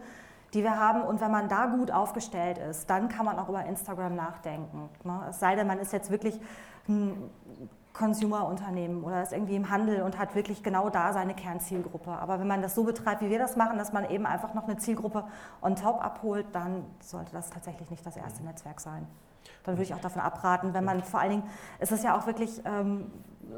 [0.56, 1.04] die wir haben.
[1.04, 4.89] Und wenn man da gut aufgestellt ist, dann kann man auch über Instagram nachdenken.
[5.04, 5.28] Ne?
[5.30, 6.39] Es sei denn, man ist jetzt wirklich
[6.88, 7.30] ein
[7.93, 12.12] Consumer-Unternehmen oder ist irgendwie im Handel und hat wirklich genau da seine Kernzielgruppe.
[12.12, 14.63] Aber wenn man das so betreibt, wie wir das machen, dass man eben einfach noch
[14.63, 15.25] eine Zielgruppe
[15.62, 19.08] on top abholt, dann sollte das tatsächlich nicht das erste Netzwerk sein.
[19.63, 21.43] Dann würde ich auch davon abraten, wenn man vor allen Dingen,
[21.80, 23.12] es ist ja auch wirklich, ähm,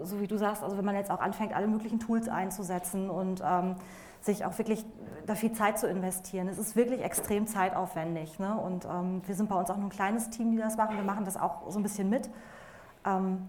[0.03, 3.41] so wie du sagst, also wenn man jetzt auch anfängt, alle möglichen Tools einzusetzen und
[3.45, 3.75] ähm,
[4.21, 4.85] sich auch wirklich
[5.25, 6.47] da viel Zeit zu investieren.
[6.47, 8.39] Es ist wirklich extrem zeitaufwendig.
[8.39, 8.57] Ne?
[8.57, 10.95] Und ähm, wir sind bei uns auch nur ein kleines Team, die das machen.
[10.95, 12.29] Wir machen das auch so ein bisschen mit.
[13.05, 13.47] Ähm,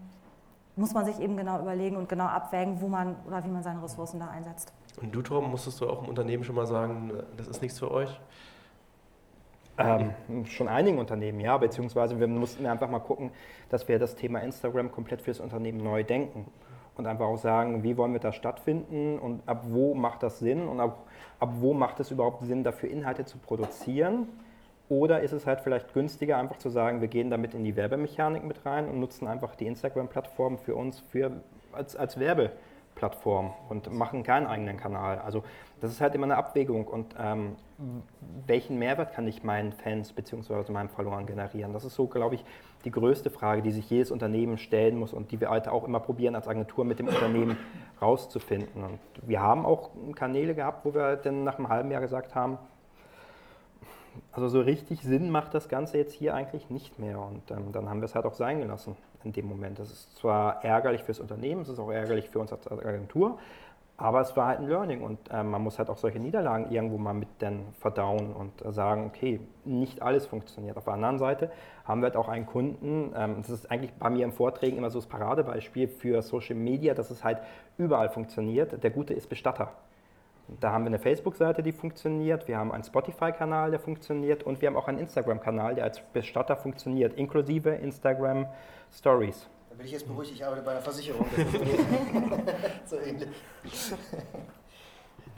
[0.75, 3.81] muss man sich eben genau überlegen und genau abwägen, wo man oder wie man seine
[3.81, 4.73] Ressourcen da einsetzt.
[5.01, 7.91] Und du, Tom, musstest du auch im Unternehmen schon mal sagen, das ist nichts für
[7.91, 8.19] euch?
[9.77, 10.11] Ähm,
[10.45, 13.31] schon einigen Unternehmen, ja, beziehungsweise wir mussten einfach mal gucken,
[13.69, 16.45] dass wir das Thema Instagram komplett fürs Unternehmen neu denken
[16.95, 20.67] und einfach auch sagen, wie wollen wir da stattfinden und ab wo macht das Sinn
[20.67, 21.05] und ab,
[21.39, 24.29] ab wo macht es überhaupt Sinn, dafür Inhalte zu produzieren
[24.89, 28.43] oder ist es halt vielleicht günstiger, einfach zu sagen, wir gehen damit in die Werbemechanik
[28.43, 31.31] mit rein und nutzen einfach die Instagram-Plattform für uns für,
[31.71, 35.19] als, als Werbeplattform und machen keinen eigenen Kanal.
[35.19, 35.43] Also
[35.81, 37.55] das ist halt immer eine Abwägung und ähm,
[38.45, 40.71] welchen Mehrwert kann ich meinen Fans bzw.
[40.71, 41.73] meinen Followern generieren?
[41.73, 42.45] Das ist so, glaube ich,
[42.85, 45.99] die größte Frage, die sich jedes Unternehmen stellen muss und die wir heute auch immer
[45.99, 47.57] probieren als Agentur mit dem Unternehmen
[47.99, 48.83] rauszufinden.
[48.83, 52.59] Und wir haben auch Kanäle gehabt, wo wir dann nach einem halben Jahr gesagt haben,
[54.31, 57.19] also so richtig Sinn macht das Ganze jetzt hier eigentlich nicht mehr.
[57.19, 59.79] Und ähm, dann haben wir es halt auch sein gelassen in dem Moment.
[59.79, 63.37] Das ist zwar ärgerlich fürs Unternehmen, es ist auch ärgerlich für uns als Agentur,
[63.97, 66.97] aber es war halt ein Learning und äh, man muss halt auch solche Niederlagen irgendwo
[66.97, 70.75] mal mit dann verdauen und äh, sagen, okay, nicht alles funktioniert.
[70.77, 71.49] Auf der anderen Seite
[71.85, 74.89] haben wir halt auch einen Kunden, ähm, das ist eigentlich bei mir im Vorträgen immer
[74.89, 77.39] so das Paradebeispiel für Social Media, dass es halt
[77.77, 78.83] überall funktioniert.
[78.83, 79.71] Der Gute ist Bestatter.
[80.47, 84.67] Da haben wir eine Facebook-Seite, die funktioniert, wir haben einen Spotify-Kanal, der funktioniert und wir
[84.67, 88.47] haben auch einen Instagram-Kanal, der als Bestatter funktioniert, inklusive Instagram
[88.91, 89.47] Stories.
[89.69, 91.25] Da bin ich jetzt beruhigt, ich arbeite bei einer Versicherung.
[92.85, 93.29] so ähnlich.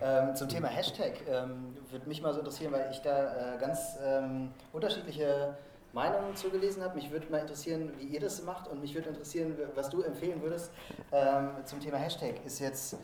[0.02, 3.98] ähm, zum Thema Hashtag ähm, würde mich mal so interessieren, weil ich da äh, ganz
[4.06, 5.56] ähm, unterschiedliche
[5.94, 6.96] Meinungen zugelesen habe.
[6.96, 10.42] Mich würde mal interessieren, wie ihr das macht und mich würde interessieren, was du empfehlen
[10.42, 10.72] würdest
[11.14, 12.46] ähm, zum Thema Hashtag.
[12.46, 12.98] Ist jetzt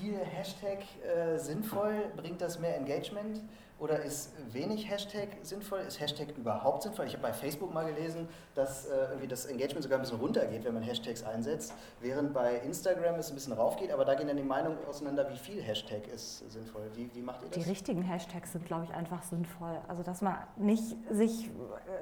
[0.00, 2.10] viel Hashtag äh, sinnvoll?
[2.16, 3.40] Bringt das mehr Engagement?
[3.78, 5.80] Oder ist wenig Hashtag sinnvoll?
[5.80, 7.06] Ist Hashtag überhaupt sinnvoll?
[7.06, 10.64] Ich habe bei Facebook mal gelesen, dass äh, irgendwie das Engagement sogar ein bisschen runtergeht,
[10.64, 13.90] wenn man Hashtags einsetzt, während bei Instagram es ein bisschen raufgeht.
[13.90, 16.90] Aber da gehen dann die Meinungen auseinander, wie viel Hashtag ist sinnvoll.
[16.94, 17.62] Wie, wie macht ihr das?
[17.62, 19.78] Die richtigen Hashtags sind, glaube ich, einfach sinnvoll.
[19.88, 21.50] Also dass man nicht sich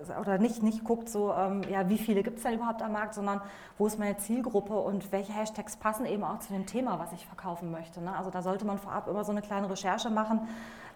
[0.08, 2.92] äh, oder nicht, nicht guckt, so ähm, ja, wie viele gibt es denn überhaupt am
[2.92, 3.40] Markt, sondern
[3.78, 7.26] wo ist meine Zielgruppe und welche Hashtags passen eben auch zu dem Thema, was ich
[7.26, 8.00] verkaufen möchte.
[8.00, 8.16] Ne?
[8.16, 10.46] Also da sollte man vorab immer so eine kleine Recherche machen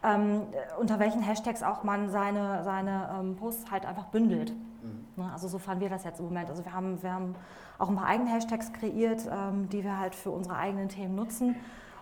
[0.03, 0.43] ähm,
[0.79, 4.53] unter welchen Hashtags auch man seine, seine ähm, Posts halt einfach bündelt.
[4.83, 5.07] Mhm.
[5.17, 6.51] Ne, also so fahren wir das jetzt im Moment.
[6.51, 7.35] Also wir haben, wir haben
[7.79, 11.57] auch ein paar eigene Hashtags kreiert, ähm, die wir halt für unsere eigenen Themen nutzen.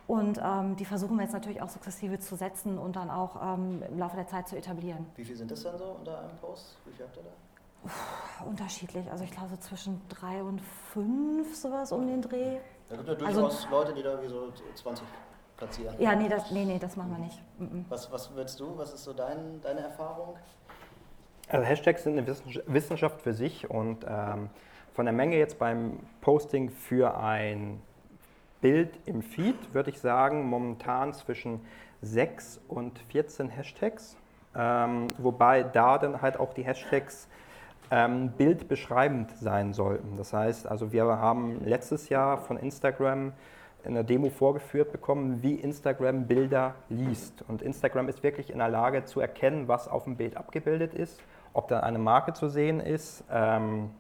[0.07, 3.83] Und ähm, die versuchen wir jetzt natürlich auch sukzessive zu setzen und dann auch ähm,
[3.89, 5.05] im Laufe der Zeit zu etablieren.
[5.17, 6.79] Wie viel sind das dann so unter einem Post?
[6.85, 8.47] Wie viel habt ihr da?
[8.47, 9.11] Unterschiedlich.
[9.11, 10.61] Also ich glaube so zwischen drei und
[10.93, 12.59] fünf sowas um den Dreh.
[12.89, 15.05] Da gibt ja also durchaus also, Leute, die da wie so 20
[15.57, 15.95] platzieren.
[15.99, 17.43] Ja, nee, das, nee, nee, das machen wir nicht.
[17.89, 20.37] Was, was würdest du, was ist so dein, deine Erfahrung?
[21.49, 22.27] Also Hashtags sind eine
[22.67, 24.51] Wissenschaft für sich und ähm,
[24.93, 27.81] von der Menge jetzt beim Posting für ein
[28.61, 31.61] Bild im Feed würde ich sagen, momentan zwischen
[32.03, 34.17] 6 und 14 Hashtags.
[34.57, 37.29] Ähm, wobei da dann halt auch die Hashtags
[37.91, 40.17] ähm, bildbeschreibend sein sollten.
[40.17, 43.33] Das heißt, also wir haben letztes Jahr von Instagram
[43.87, 47.45] in der Demo vorgeführt bekommen, wie Instagram Bilder liest.
[47.49, 51.23] Und Instagram ist wirklich in der Lage zu erkennen, was auf dem Bild abgebildet ist,
[51.53, 53.91] ob da eine Marke zu sehen ist ähm,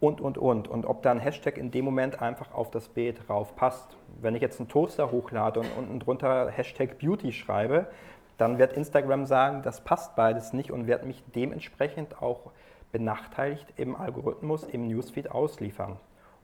[0.00, 0.68] und, und, und.
[0.68, 3.96] Und ob da ein Hashtag in dem Moment einfach auf das Bild drauf passt.
[4.20, 7.86] Wenn ich jetzt einen Toaster hochlade und unten drunter Hashtag Beauty schreibe,
[8.36, 12.52] dann wird Instagram sagen, das passt beides nicht und wird mich dementsprechend auch
[12.92, 15.96] benachteiligt im Algorithmus, im Newsfeed ausliefern.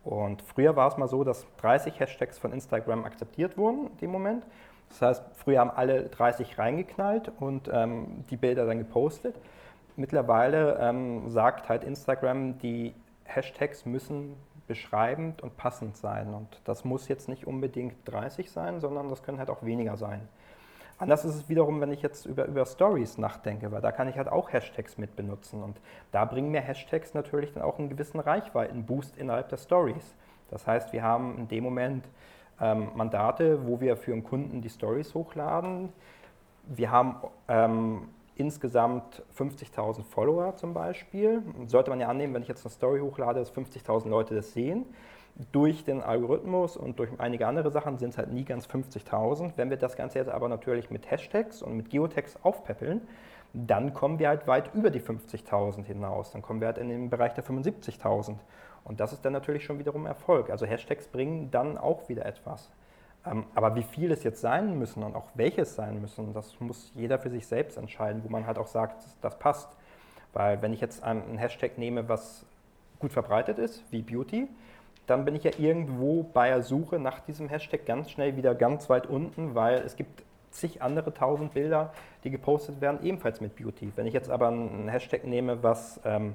[0.04, 4.10] Und früher war es mal so, dass 30 Hashtags von Instagram akzeptiert wurden in dem
[4.10, 4.44] Moment.
[4.90, 9.34] Das heißt, früher haben alle 30 reingeknallt und ähm, die Bilder dann gepostet.
[9.96, 14.36] Mittlerweile ähm, sagt halt Instagram, die Hashtags müssen
[14.66, 16.34] beschreibend und passend sein.
[16.34, 20.28] Und das muss jetzt nicht unbedingt 30 sein, sondern das können halt auch weniger sein.
[20.98, 24.16] Anders ist es wiederum, wenn ich jetzt über, über Stories nachdenke, weil da kann ich
[24.16, 25.62] halt auch Hashtags mit benutzen.
[25.62, 25.80] Und
[26.12, 30.14] da bringen mir Hashtags natürlich dann auch einen gewissen Reichweitenboost innerhalb der Stories.
[30.50, 32.09] Das heißt, wir haben in dem Moment
[32.61, 35.92] ähm, Mandate, wo wir für einen Kunden die Stories hochladen.
[36.66, 37.16] Wir haben
[37.48, 41.42] ähm, insgesamt 50.000 Follower zum Beispiel.
[41.66, 44.87] Sollte man ja annehmen, wenn ich jetzt eine Story hochlade, dass 50.000 Leute das sehen
[45.52, 49.52] durch den Algorithmus und durch einige andere Sachen sind es halt nie ganz 50.000.
[49.56, 53.00] Wenn wir das Ganze jetzt aber natürlich mit Hashtags und mit Geotags aufpäppeln,
[53.52, 56.32] dann kommen wir halt weit über die 50.000 hinaus.
[56.32, 58.36] Dann kommen wir halt in den Bereich der 75.000.
[58.84, 60.50] Und das ist dann natürlich schon wiederum Erfolg.
[60.50, 62.70] Also Hashtags bringen dann auch wieder etwas.
[63.26, 66.92] Ähm, aber wie viel es jetzt sein müssen und auch welches sein müssen, das muss
[66.94, 69.68] jeder für sich selbst entscheiden, wo man halt auch sagt, das passt.
[70.32, 72.44] Weil wenn ich jetzt einen Hashtag nehme, was
[72.98, 74.48] gut verbreitet ist, wie Beauty,
[75.06, 78.88] dann bin ich ja irgendwo bei der Suche nach diesem Hashtag ganz schnell wieder ganz
[78.88, 83.92] weit unten, weil es gibt zig andere tausend Bilder, die gepostet werden, ebenfalls mit Beauty.
[83.96, 86.34] Wenn ich jetzt aber einen Hashtag nehme, was ähm,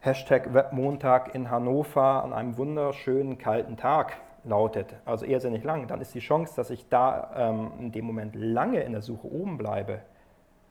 [0.00, 5.88] Hashtag Webmontag in Hannover an einem wunderschönen kalten Tag lautet, also eher sehr nicht lang,
[5.88, 9.26] dann ist die Chance, dass ich da ähm, in dem Moment lange in der Suche
[9.26, 10.00] oben bleibe,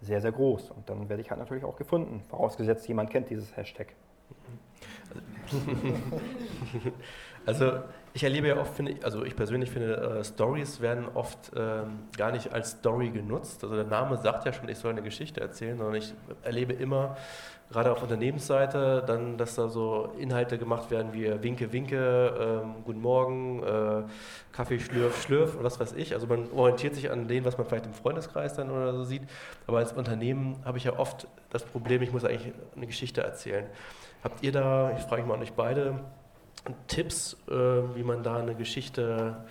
[0.01, 0.71] sehr, sehr groß.
[0.71, 3.87] Und dann werde ich halt natürlich auch gefunden, vorausgesetzt jemand kennt dieses Hashtag.
[7.45, 12.07] also ich erlebe ja oft, finde also ich persönlich finde, äh, Stories werden oft ähm,
[12.15, 13.63] gar nicht als Story genutzt.
[13.63, 17.17] Also der Name sagt ja schon, ich soll eine Geschichte erzählen, sondern ich erlebe immer,
[17.73, 23.01] gerade auf Unternehmensseite, dann, dass da so Inhalte gemacht werden wie Winke, Winke, ähm, Guten
[23.01, 24.03] Morgen, äh,
[24.51, 26.13] Kaffee, Schlürf, Schlürf und was weiß ich.
[26.13, 29.23] Also man orientiert sich an dem, was man vielleicht im Freundeskreis dann oder so sieht.
[29.65, 33.65] Aber als Unternehmen habe ich ja oft das Problem, ich muss eigentlich eine Geschichte erzählen.
[34.23, 35.99] Habt ihr da, ich frage mal an euch beide,
[36.88, 39.43] Tipps, äh, wie man da eine Geschichte,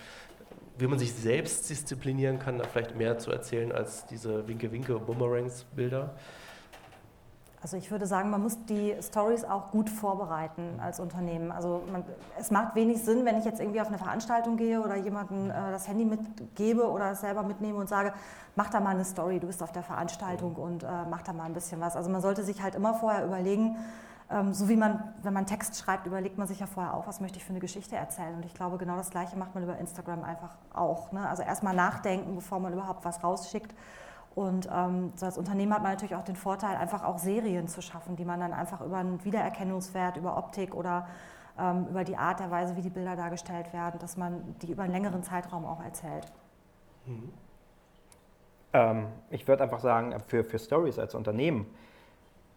[0.79, 6.15] wie man sich selbst disziplinieren kann, da vielleicht mehr zu erzählen als diese Winke-Winke-Boomerangs-Bilder?
[7.61, 11.51] Also ich würde sagen, man muss die Stories auch gut vorbereiten als Unternehmen.
[11.51, 12.03] Also man,
[12.37, 15.53] es macht wenig Sinn, wenn ich jetzt irgendwie auf eine Veranstaltung gehe oder jemandem äh,
[15.71, 18.11] das Handy mitgebe oder es selber mitnehme und sage,
[18.55, 21.43] mach da mal eine Story, du bist auf der Veranstaltung und äh, mach da mal
[21.43, 21.95] ein bisschen was.
[21.95, 23.77] Also man sollte sich halt immer vorher überlegen,
[24.51, 27.37] so wie man, wenn man Text schreibt, überlegt man sich ja vorher auch, was möchte
[27.37, 28.35] ich für eine Geschichte erzählen.
[28.35, 31.11] Und ich glaube, genau das Gleiche macht man über Instagram einfach auch.
[31.11, 31.27] Ne?
[31.27, 33.75] Also erstmal nachdenken, bevor man überhaupt was rausschickt.
[34.35, 37.81] Und ähm, so als Unternehmen hat man natürlich auch den Vorteil, einfach auch Serien zu
[37.81, 41.07] schaffen, die man dann einfach über einen Wiedererkennungswert, über Optik oder
[41.59, 44.83] ähm, über die Art der Weise, wie die Bilder dargestellt werden, dass man die über
[44.83, 46.31] einen längeren Zeitraum auch erzählt.
[47.05, 47.31] Mhm.
[48.73, 51.67] Ähm, ich würde einfach sagen, für, für Stories als Unternehmen,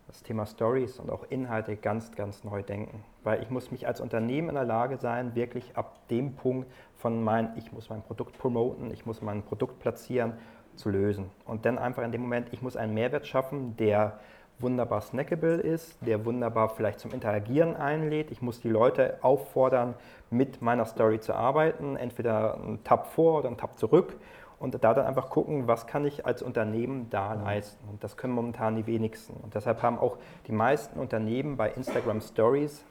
[0.07, 3.03] das Thema Stories und auch Inhalte ganz, ganz neu denken.
[3.25, 7.23] Weil ich muss mich als Unternehmen in der Lage sein, wirklich ab dem Punkt von
[7.23, 10.35] mein, ich muss mein Produkt promoten, ich muss mein Produkt platzieren,
[10.77, 11.31] zu lösen.
[11.47, 14.21] Und dann einfach in dem Moment, ich muss einen Mehrwert schaffen, der
[14.59, 18.31] wunderbar snackable ist, der wunderbar vielleicht zum Interagieren einlädt.
[18.31, 19.95] Ich muss die Leute auffordern,
[20.31, 24.17] mit meiner Story zu arbeiten, entweder einen Tab vor oder einen Tab zurück
[24.59, 27.87] und da dann einfach gucken, was kann ich als Unternehmen da leisten.
[27.89, 29.35] Und das können momentan die wenigsten.
[29.35, 30.17] Und deshalb haben auch
[30.47, 32.85] die meisten Unternehmen bei Instagram Stories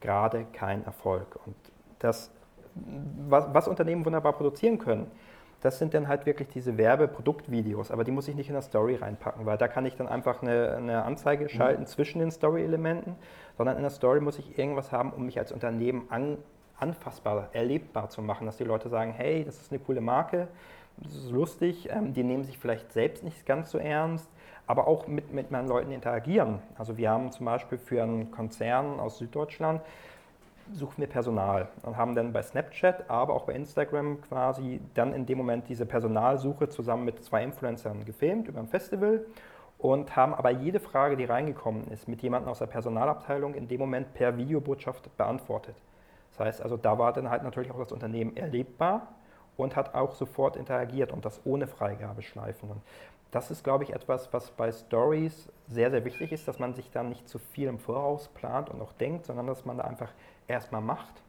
[0.00, 1.38] gerade keinen Erfolg.
[1.46, 1.54] Und
[2.00, 2.30] das,
[2.74, 5.10] was, was Unternehmen wunderbar produzieren können,
[5.62, 8.96] das sind dann halt wirklich diese Werbeproduktvideos, aber die muss ich nicht in der Story
[8.96, 11.86] reinpacken, weil da kann ich dann einfach eine, eine Anzeige schalten mhm.
[11.86, 13.14] zwischen den Story-Elementen,
[13.56, 16.38] sondern in der Story muss ich irgendwas haben, um mich als Unternehmen an,
[16.80, 20.48] anfassbar, erlebbar zu machen, dass die Leute sagen, hey, das ist eine coole Marke,
[20.98, 24.28] das ist lustig, ähm, die nehmen sich vielleicht selbst nicht ganz so ernst,
[24.66, 26.60] aber auch mit, mit meinen Leuten interagieren.
[26.78, 29.80] Also wir haben zum Beispiel für einen Konzern aus Süddeutschland,
[30.72, 35.26] suchen wir Personal und haben dann bei Snapchat, aber auch bei Instagram quasi dann in
[35.26, 39.26] dem Moment diese Personalsuche zusammen mit zwei Influencern gefilmt über ein Festival
[39.78, 43.80] und haben aber jede Frage, die reingekommen ist, mit jemandem aus der Personalabteilung in dem
[43.80, 45.74] Moment per Videobotschaft beantwortet.
[46.30, 49.08] Das heißt also, da war dann halt natürlich auch das Unternehmen erlebbar
[49.56, 52.70] und hat auch sofort interagiert und das ohne Freigabeschleifen.
[52.70, 52.82] Und
[53.30, 56.90] das ist, glaube ich, etwas, was bei Stories sehr, sehr wichtig ist, dass man sich
[56.90, 60.12] da nicht zu viel im Voraus plant und auch denkt, sondern dass man da einfach
[60.48, 61.22] erstmal macht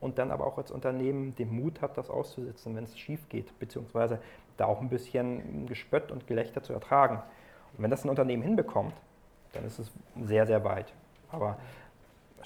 [0.00, 3.58] und dann aber auch als Unternehmen den Mut hat, das auszusitzen, wenn es schief geht,
[3.58, 4.18] beziehungsweise
[4.56, 7.22] da auch ein bisschen Gespött und Gelächter zu ertragen.
[7.76, 8.94] Und wenn das ein Unternehmen hinbekommt,
[9.52, 10.92] dann ist es sehr, sehr weit.
[11.30, 11.56] Aber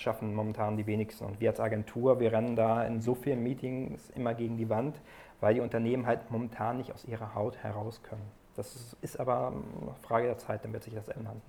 [0.00, 1.24] schaffen momentan die wenigsten.
[1.24, 5.00] Und wir als Agentur, wir rennen da in so vielen Meetings immer gegen die Wand,
[5.40, 8.38] weil die Unternehmen halt momentan nicht aus ihrer Haut heraus können.
[8.58, 11.40] Das ist aber eine Frage der Zeit, dann wird sich das ändern.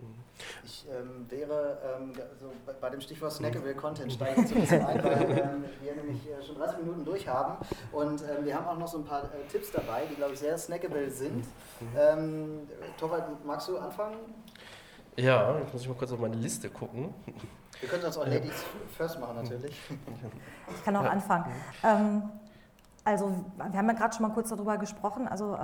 [0.64, 5.04] Ich ähm, wäre ähm, so bei dem Stichwort Snackable Content steige ich ein bisschen ein,
[5.04, 8.88] weil ähm, wir nämlich schon 30 Minuten durch haben und ähm, wir haben auch noch
[8.88, 11.38] so ein paar äh, Tipps dabei, die glaube ich sehr snackable sind.
[11.38, 11.88] Mhm.
[11.98, 14.18] Ähm, Torwald, magst du anfangen?
[15.16, 17.12] Ja, jetzt muss ich mal kurz auf meine Liste gucken.
[17.80, 18.66] Wir können das auch Ladies
[18.96, 19.80] First machen natürlich.
[20.76, 21.10] Ich kann auch ja.
[21.10, 21.46] anfangen.
[21.84, 22.24] Ähm,
[23.04, 25.28] also wir haben ja gerade schon mal kurz darüber gesprochen.
[25.28, 25.58] Also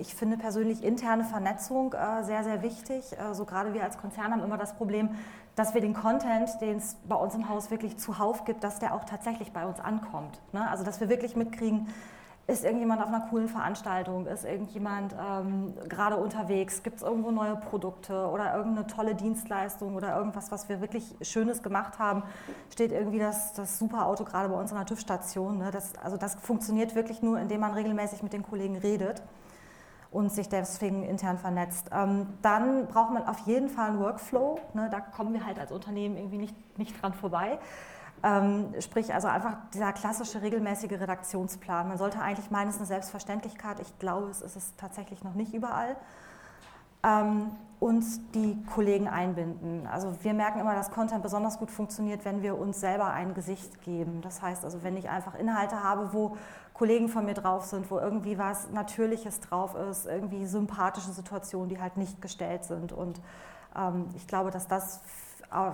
[0.00, 3.12] ich finde persönlich interne Vernetzung äh, sehr, sehr wichtig.
[3.12, 5.10] Äh, so gerade wir als Konzern haben immer das Problem,
[5.56, 8.94] dass wir den Content, den es bei uns im Haus wirklich zuhauf gibt, dass der
[8.94, 10.40] auch tatsächlich bei uns ankommt.
[10.52, 10.68] Ne?
[10.70, 11.88] Also dass wir wirklich mitkriegen,
[12.50, 17.56] ist irgendjemand auf einer coolen Veranstaltung, ist irgendjemand ähm, gerade unterwegs, gibt es irgendwo neue
[17.56, 22.24] Produkte oder irgendeine tolle Dienstleistung oder irgendwas, was wir wirklich Schönes gemacht haben,
[22.72, 25.58] steht irgendwie das, das super Auto gerade bei uns an der TÜV-Station.
[25.58, 25.70] Ne?
[25.70, 29.22] Das, also das funktioniert wirklich nur, indem man regelmäßig mit den Kollegen redet
[30.10, 31.90] und sich deswegen intern vernetzt.
[31.92, 34.58] Ähm, dann braucht man auf jeden Fall einen Workflow.
[34.74, 34.88] Ne?
[34.90, 37.58] Da kommen wir halt als Unternehmen irgendwie nicht, nicht dran vorbei.
[38.22, 41.88] Ähm, sprich also einfach dieser klassische regelmäßige Redaktionsplan.
[41.88, 43.80] Man sollte eigentlich meinen, es ist eine Selbstverständlichkeit.
[43.80, 45.96] Ich glaube, es ist es tatsächlich noch nicht überall.
[47.02, 48.04] Ähm, und
[48.34, 49.86] die Kollegen einbinden.
[49.86, 53.80] Also wir merken immer, dass Content besonders gut funktioniert, wenn wir uns selber ein Gesicht
[53.80, 54.20] geben.
[54.20, 56.36] Das heißt also, wenn ich einfach Inhalte habe, wo
[56.74, 61.80] Kollegen von mir drauf sind, wo irgendwie was Natürliches drauf ist, irgendwie sympathische Situationen, die
[61.80, 62.92] halt nicht gestellt sind.
[62.92, 63.18] Und
[63.74, 65.00] ähm, ich glaube, dass das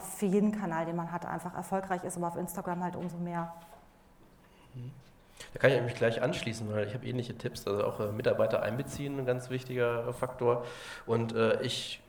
[0.01, 3.53] für jeden Kanal, den man hat, einfach erfolgreich ist, aber auf Instagram halt umso mehr.
[5.53, 7.67] Da kann ich mich gleich anschließen, weil ich habe ähnliche Tipps.
[7.67, 10.65] Also auch äh, Mitarbeiter einbeziehen, ein ganz wichtiger Faktor.
[11.07, 12.03] Und äh, ich,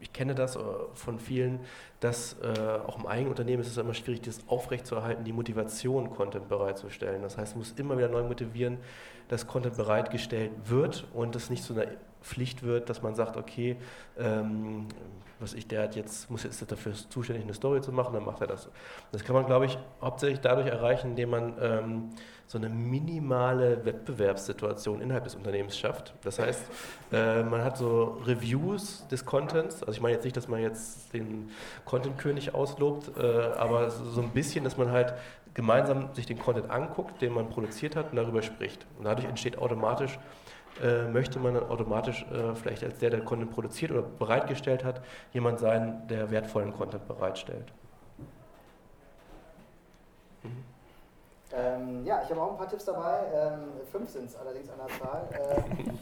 [0.00, 0.60] ich kenne das äh,
[0.94, 1.60] von vielen,
[2.00, 6.48] dass äh, auch im eigenen Unternehmen ist es immer schwierig, das aufrechtzuerhalten, die Motivation, Content
[6.48, 7.22] bereitzustellen.
[7.22, 8.78] Das heißt, man muss immer wieder neu motivieren,
[9.28, 11.86] dass Content bereitgestellt wird und es nicht zu einer
[12.22, 13.76] Pflicht wird, dass man sagt, okay,
[14.18, 14.88] ähm,
[15.38, 18.40] was ich, der hat jetzt, muss jetzt dafür zuständig, eine Story zu machen, dann macht
[18.40, 18.68] er das.
[19.12, 22.10] Das kann man, glaube ich, hauptsächlich dadurch erreichen, indem man ähm,
[22.46, 26.14] so eine minimale Wettbewerbssituation innerhalb des Unternehmens schafft.
[26.22, 26.62] Das heißt,
[27.12, 29.82] äh, man hat so Reviews des Contents.
[29.82, 31.50] Also ich meine jetzt nicht, dass man jetzt den
[31.84, 33.22] Content-König auslobt, äh,
[33.56, 35.14] aber so ein bisschen, dass man halt
[35.54, 38.86] gemeinsam sich den Content anguckt, den man produziert hat und darüber spricht.
[38.98, 40.18] Und dadurch entsteht automatisch
[40.82, 45.02] äh, möchte man dann automatisch äh, vielleicht als der, der Content produziert oder bereitgestellt hat,
[45.32, 47.72] jemand sein, der wertvollen Content bereitstellt.
[50.42, 50.64] Mhm.
[51.52, 53.20] Ähm, ja, ich habe auch ein paar Tipps dabei.
[53.34, 53.60] Ähm,
[53.90, 55.28] fünf sind es allerdings an der Zahl.
[55.32, 55.98] Ähm,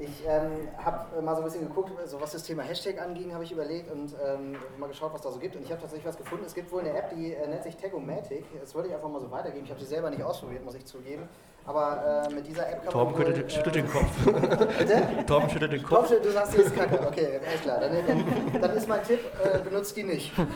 [0.00, 3.50] Ich habe mal so ein bisschen geguckt, so was das Thema Hashtag anging, habe ich
[3.50, 5.56] überlegt und ähm, mal geschaut, was da so gibt.
[5.56, 6.44] Und ich habe tatsächlich was gefunden.
[6.44, 8.44] Es gibt wohl eine App, die äh, nennt sich Tagomatic.
[8.60, 9.64] Das wollte ich einfach mal so weitergeben.
[9.64, 11.28] Ich habe sie selber nicht ausprobiert, muss ich zugeben.
[11.68, 13.24] Aber äh, mit dieser App kann Torben man.
[13.24, 14.24] Torben schüttelt den Kopf.
[14.78, 15.02] Bitte?
[15.26, 16.08] Torben schüttelt den Kopf.
[16.08, 17.06] Torben, du sagst, die ist kacke.
[17.06, 17.78] Okay, alles klar.
[17.78, 18.24] Dann, dann,
[18.62, 20.32] dann ist mein Tipp, äh, benutzt die nicht.
[20.38, 20.46] ähm,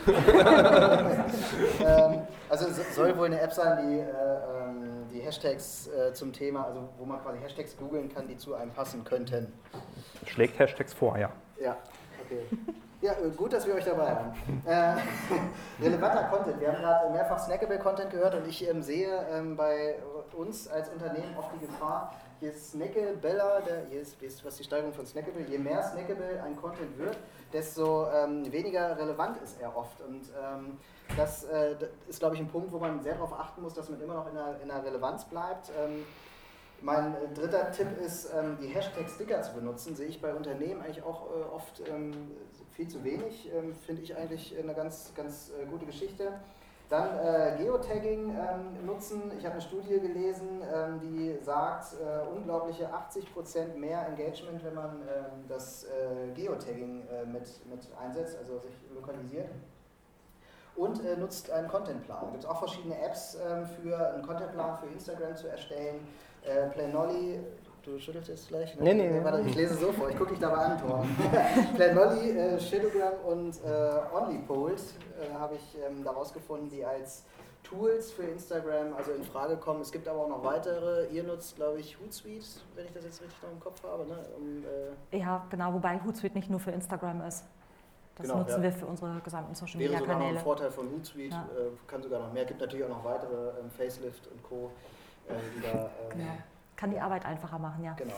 [2.49, 3.99] also es soll wohl eine App sein, die.
[3.99, 8.35] Äh, ähm, die Hashtags äh, zum Thema, also wo man quasi Hashtags googeln kann, die
[8.35, 9.53] zu einem passen könnten.
[10.25, 11.29] Schlägt Hashtags vor, ja.
[11.61, 11.77] Ja,
[12.25, 12.39] okay.
[13.03, 14.33] Ja, äh, gut, dass wir euch dabei haben.
[14.65, 16.59] Äh, relevanter Content.
[16.59, 19.95] Wir haben gerade mehrfach Snackable Content gehört und ich ähm, sehe ähm, bei
[20.33, 24.03] uns als Unternehmen oft die Gefahr, je snackabeller, der, je,
[24.43, 27.17] was die Steigerung von Snackable, je mehr Snackable ein Content wird,
[27.51, 30.01] desto ähm, weniger relevant ist er oft.
[30.01, 30.77] Und ähm,
[31.15, 33.89] das, äh, das ist, glaube ich, ein Punkt, wo man sehr darauf achten muss, dass
[33.89, 35.71] man immer noch in der, in der Relevanz bleibt.
[35.79, 36.05] Ähm,
[36.81, 39.95] mein äh, dritter Tipp ist, ähm, die Hashtag-Sticker zu benutzen.
[39.95, 42.31] Sehe ich bei Unternehmen eigentlich auch äh, oft ähm,
[42.71, 43.49] viel zu wenig.
[43.53, 46.33] Ähm, finde ich eigentlich eine ganz, ganz äh, gute Geschichte.
[46.89, 49.31] Dann äh, Geotagging ähm, nutzen.
[49.37, 55.01] Ich habe eine Studie gelesen, ähm, die sagt, äh, unglaubliche 80% mehr Engagement, wenn man
[55.01, 59.49] ähm, das äh, Geotagging äh, mit, mit einsetzt, also sich lokalisiert.
[60.75, 62.25] Und äh, nutzt einen Contentplan.
[62.25, 66.07] Da gibt es auch verschiedene Apps ähm, für einen Contentplan für Instagram zu erstellen.
[66.43, 67.39] Äh, Planolly
[67.83, 68.73] Du schüttelst jetzt gleich?
[68.77, 68.93] Ne?
[68.93, 69.23] Nee, nee.
[69.23, 71.05] Warte, ich lese so vor, ich gucke dich dabei an, Tor.
[71.75, 77.25] Planolly, äh, Shadowgram und äh, OnlyPolt äh, habe ich ähm, daraus gefunden, die als
[77.61, 79.81] Tools für Instagram also in Frage kommen.
[79.81, 81.07] Es gibt aber auch noch weitere.
[81.07, 84.05] Ihr nutzt, glaube ich, Hootsuite, wenn ich das jetzt richtig noch im Kopf habe.
[84.05, 84.17] Ne?
[84.37, 84.63] Um,
[85.11, 87.43] äh ja, genau, wobei Hootsuite nicht nur für Instagram ist.
[88.15, 88.63] Das genau, nutzen ja.
[88.63, 90.07] wir für unsere gesamten Social Media Kanäle.
[90.07, 91.49] Wäre sogar noch ein Vorteil von Hootsuite, ja.
[91.57, 92.45] äh, kann sogar noch mehr.
[92.45, 94.71] Gibt natürlich auch noch weitere, ähm, Facelift und Co.
[95.27, 96.33] Äh, die da, ähm, genau
[96.83, 97.93] kann die Arbeit einfacher machen, ja.
[97.93, 98.13] Genau.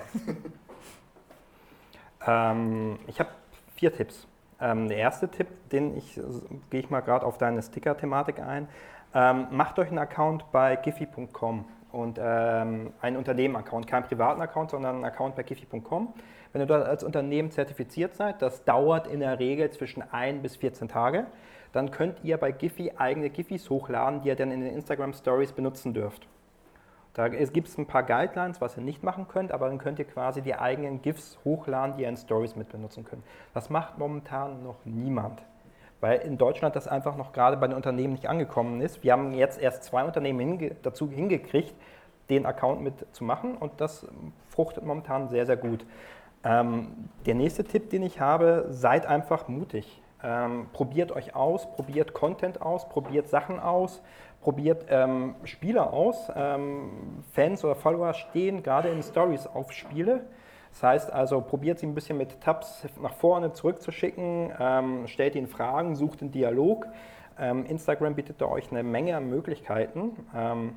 [2.26, 3.30] ähm, ich habe
[3.76, 4.28] vier Tipps.
[4.60, 6.20] Ähm, der erste Tipp, den ich,
[6.72, 8.68] gehe ich mal gerade auf deine Sticker-Thematik ein.
[9.14, 14.96] Ähm, macht euch einen Account bei giphy.com und ähm, einen Unternehmen-Account, keinen privaten Account, sondern
[14.96, 16.16] einen Account bei giphy.com.
[16.52, 20.56] Wenn ihr dort als Unternehmen zertifiziert seid, das dauert in der Regel zwischen 1 bis
[20.56, 21.28] 14 Tage,
[21.72, 25.52] dann könnt ihr bei Giphy eigene Giphies hochladen, die ihr dann in den Instagram Stories
[25.52, 26.28] benutzen dürft.
[27.16, 30.06] Da gibt es ein paar Guidelines, was ihr nicht machen könnt, aber dann könnt ihr
[30.06, 33.24] quasi die eigenen GIFs hochladen, die ihr in Stories mit benutzen könnt.
[33.54, 35.42] Das macht momentan noch niemand,
[36.02, 39.02] weil in Deutschland das einfach noch gerade bei den Unternehmen nicht angekommen ist.
[39.02, 41.74] Wir haben jetzt erst zwei Unternehmen hinge dazu hingekriegt,
[42.30, 44.06] den Account mit zu machen und das
[44.50, 45.86] fruchtet momentan sehr, sehr gut.
[46.44, 50.02] Ähm, der nächste Tipp, den ich habe, seid einfach mutig.
[50.22, 54.02] Ähm, probiert euch aus, probiert Content aus, probiert Sachen aus
[54.46, 56.32] probiert ähm, Spiele aus.
[56.36, 60.22] Ähm, Fans oder Follower stehen gerade in Stories auf Spiele.
[60.70, 65.48] Das heißt also, probiert sie ein bisschen mit Tabs nach vorne zurückzuschicken, ähm, stellt ihnen
[65.48, 66.86] Fragen, sucht einen Dialog.
[67.40, 70.12] Ähm, Instagram bietet da euch eine Menge an Möglichkeiten.
[70.36, 70.76] Ähm,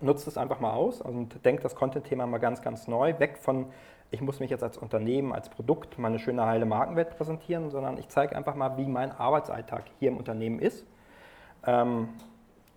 [0.00, 3.16] nutzt es einfach mal aus und denkt das Content-Thema mal ganz, ganz neu.
[3.20, 3.66] Weg von,
[4.10, 8.08] ich muss mich jetzt als Unternehmen, als Produkt meine schöne heile Markenwelt präsentieren, sondern ich
[8.08, 10.84] zeige einfach mal, wie mein Arbeitsalltag hier im Unternehmen ist.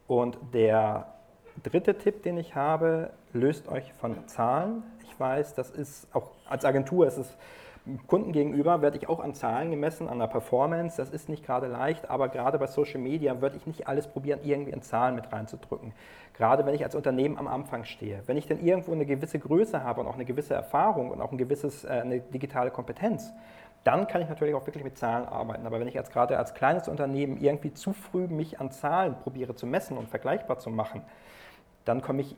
[0.08, 1.08] Und der
[1.64, 4.84] dritte Tipp, den ich habe, löst euch von Zahlen.
[5.04, 7.38] Ich weiß, das ist auch als Agentur, ist es
[8.08, 10.98] Kunden gegenüber werde ich auch an Zahlen gemessen, an der Performance.
[10.98, 14.40] Das ist nicht gerade leicht, aber gerade bei Social Media würde ich nicht alles probieren,
[14.44, 15.94] irgendwie in Zahlen mit reinzudrücken.
[16.34, 18.24] Gerade wenn ich als Unternehmen am Anfang stehe.
[18.26, 21.32] Wenn ich dann irgendwo eine gewisse Größe habe und auch eine gewisse Erfahrung und auch
[21.32, 23.32] ein gewisses, äh, eine digitale Kompetenz,
[23.86, 25.66] dann kann ich natürlich auch wirklich mit Zahlen arbeiten.
[25.68, 29.56] Aber wenn ich jetzt gerade als kleines Unternehmen irgendwie zu früh mich an Zahlen probiere
[29.56, 31.04] zu messen und vergleichbar zu machen,
[31.86, 32.36] dann komme ich,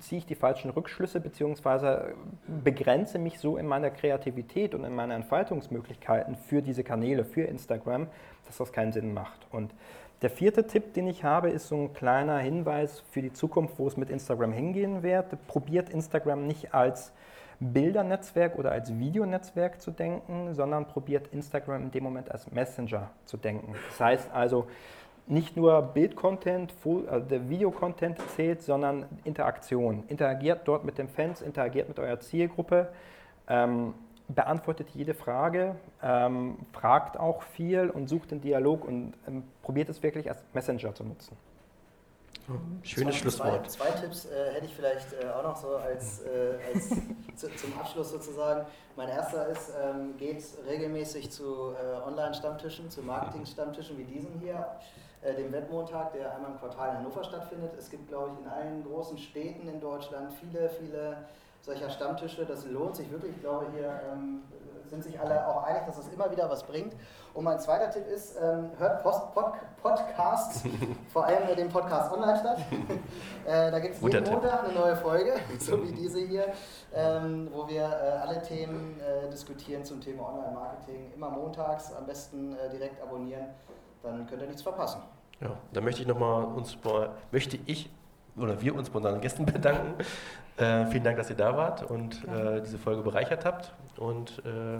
[0.00, 2.14] ziehe ich die falschen Rückschlüsse bzw.
[2.64, 8.06] begrenze mich so in meiner Kreativität und in meinen Entfaltungsmöglichkeiten für diese Kanäle, für Instagram,
[8.46, 9.46] dass das keinen Sinn macht.
[9.52, 9.74] Und
[10.22, 13.86] der vierte Tipp, den ich habe, ist so ein kleiner Hinweis für die Zukunft, wo
[13.86, 15.46] es mit Instagram hingehen wird.
[15.46, 17.12] Probiert Instagram nicht als
[17.60, 23.36] Bildernetzwerk oder als Videonetzwerk zu denken, sondern probiert Instagram in dem Moment als Messenger zu
[23.36, 23.74] denken.
[23.90, 24.66] Das heißt also,
[25.26, 30.04] nicht nur Bildcontent, also der Videocontent zählt, sondern Interaktion.
[30.08, 32.88] Interagiert dort mit den Fans, interagiert mit eurer Zielgruppe,
[33.48, 33.94] ähm,
[34.28, 40.02] beantwortet jede Frage, ähm, fragt auch viel und sucht den Dialog und ähm, probiert es
[40.02, 41.36] wirklich als Messenger zu nutzen.
[42.82, 43.70] Schönes zwei, Schlusswort.
[43.70, 46.88] Zwei, zwei Tipps äh, hätte ich vielleicht äh, auch noch so als, äh, als
[47.36, 48.66] zu, zum Abschluss sozusagen.
[48.96, 54.66] Mein erster ist, ähm, geht regelmäßig zu äh, Online-Stammtischen, zu Marketing-Stammtischen wie diesem hier,
[55.22, 57.72] äh, dem Wettmontag, der einmal im Quartal in Hannover stattfindet.
[57.78, 61.16] Es gibt, glaube ich, in allen großen Städten in Deutschland viele, viele
[61.66, 62.46] solcher Stammtische.
[62.46, 63.32] Das lohnt sich wirklich.
[63.32, 64.42] Ich glaube, hier ähm,
[64.88, 66.94] sind sich alle auch einig, dass es immer wieder was bringt.
[67.34, 69.52] Und mein zweiter Tipp ist, ähm, hört Post Pod
[69.82, 70.62] Podcasts,
[71.12, 72.58] vor allem den Podcast online statt.
[73.46, 76.46] äh, da gibt es jeden Montag eine neue Folge, so wie diese hier,
[76.94, 81.12] ähm, wo wir äh, alle Themen äh, diskutieren zum Thema Online-Marketing.
[81.14, 83.46] Immer montags, am besten äh, direkt abonnieren,
[84.02, 85.02] dann könnt ihr nichts verpassen.
[85.40, 86.78] Ja, da möchte ich nochmal uns,
[87.30, 87.90] möchte ich
[88.36, 89.94] oder wir uns bei unseren Gästen bedanken.
[90.56, 93.72] Äh, vielen Dank, dass ihr da wart und äh, diese Folge bereichert habt.
[93.96, 94.76] Und äh,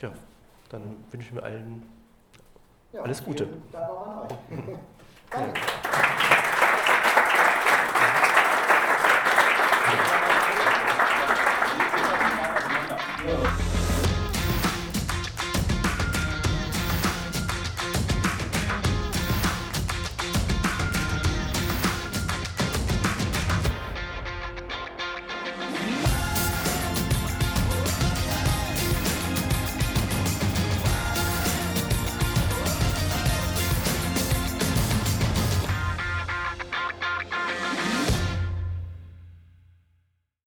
[0.00, 0.12] ja,
[0.70, 1.82] dann wünsche ich mir allen
[2.92, 3.48] ja, alles Gute.
[3.72, 4.28] Dank.
[5.30, 5.60] Danke.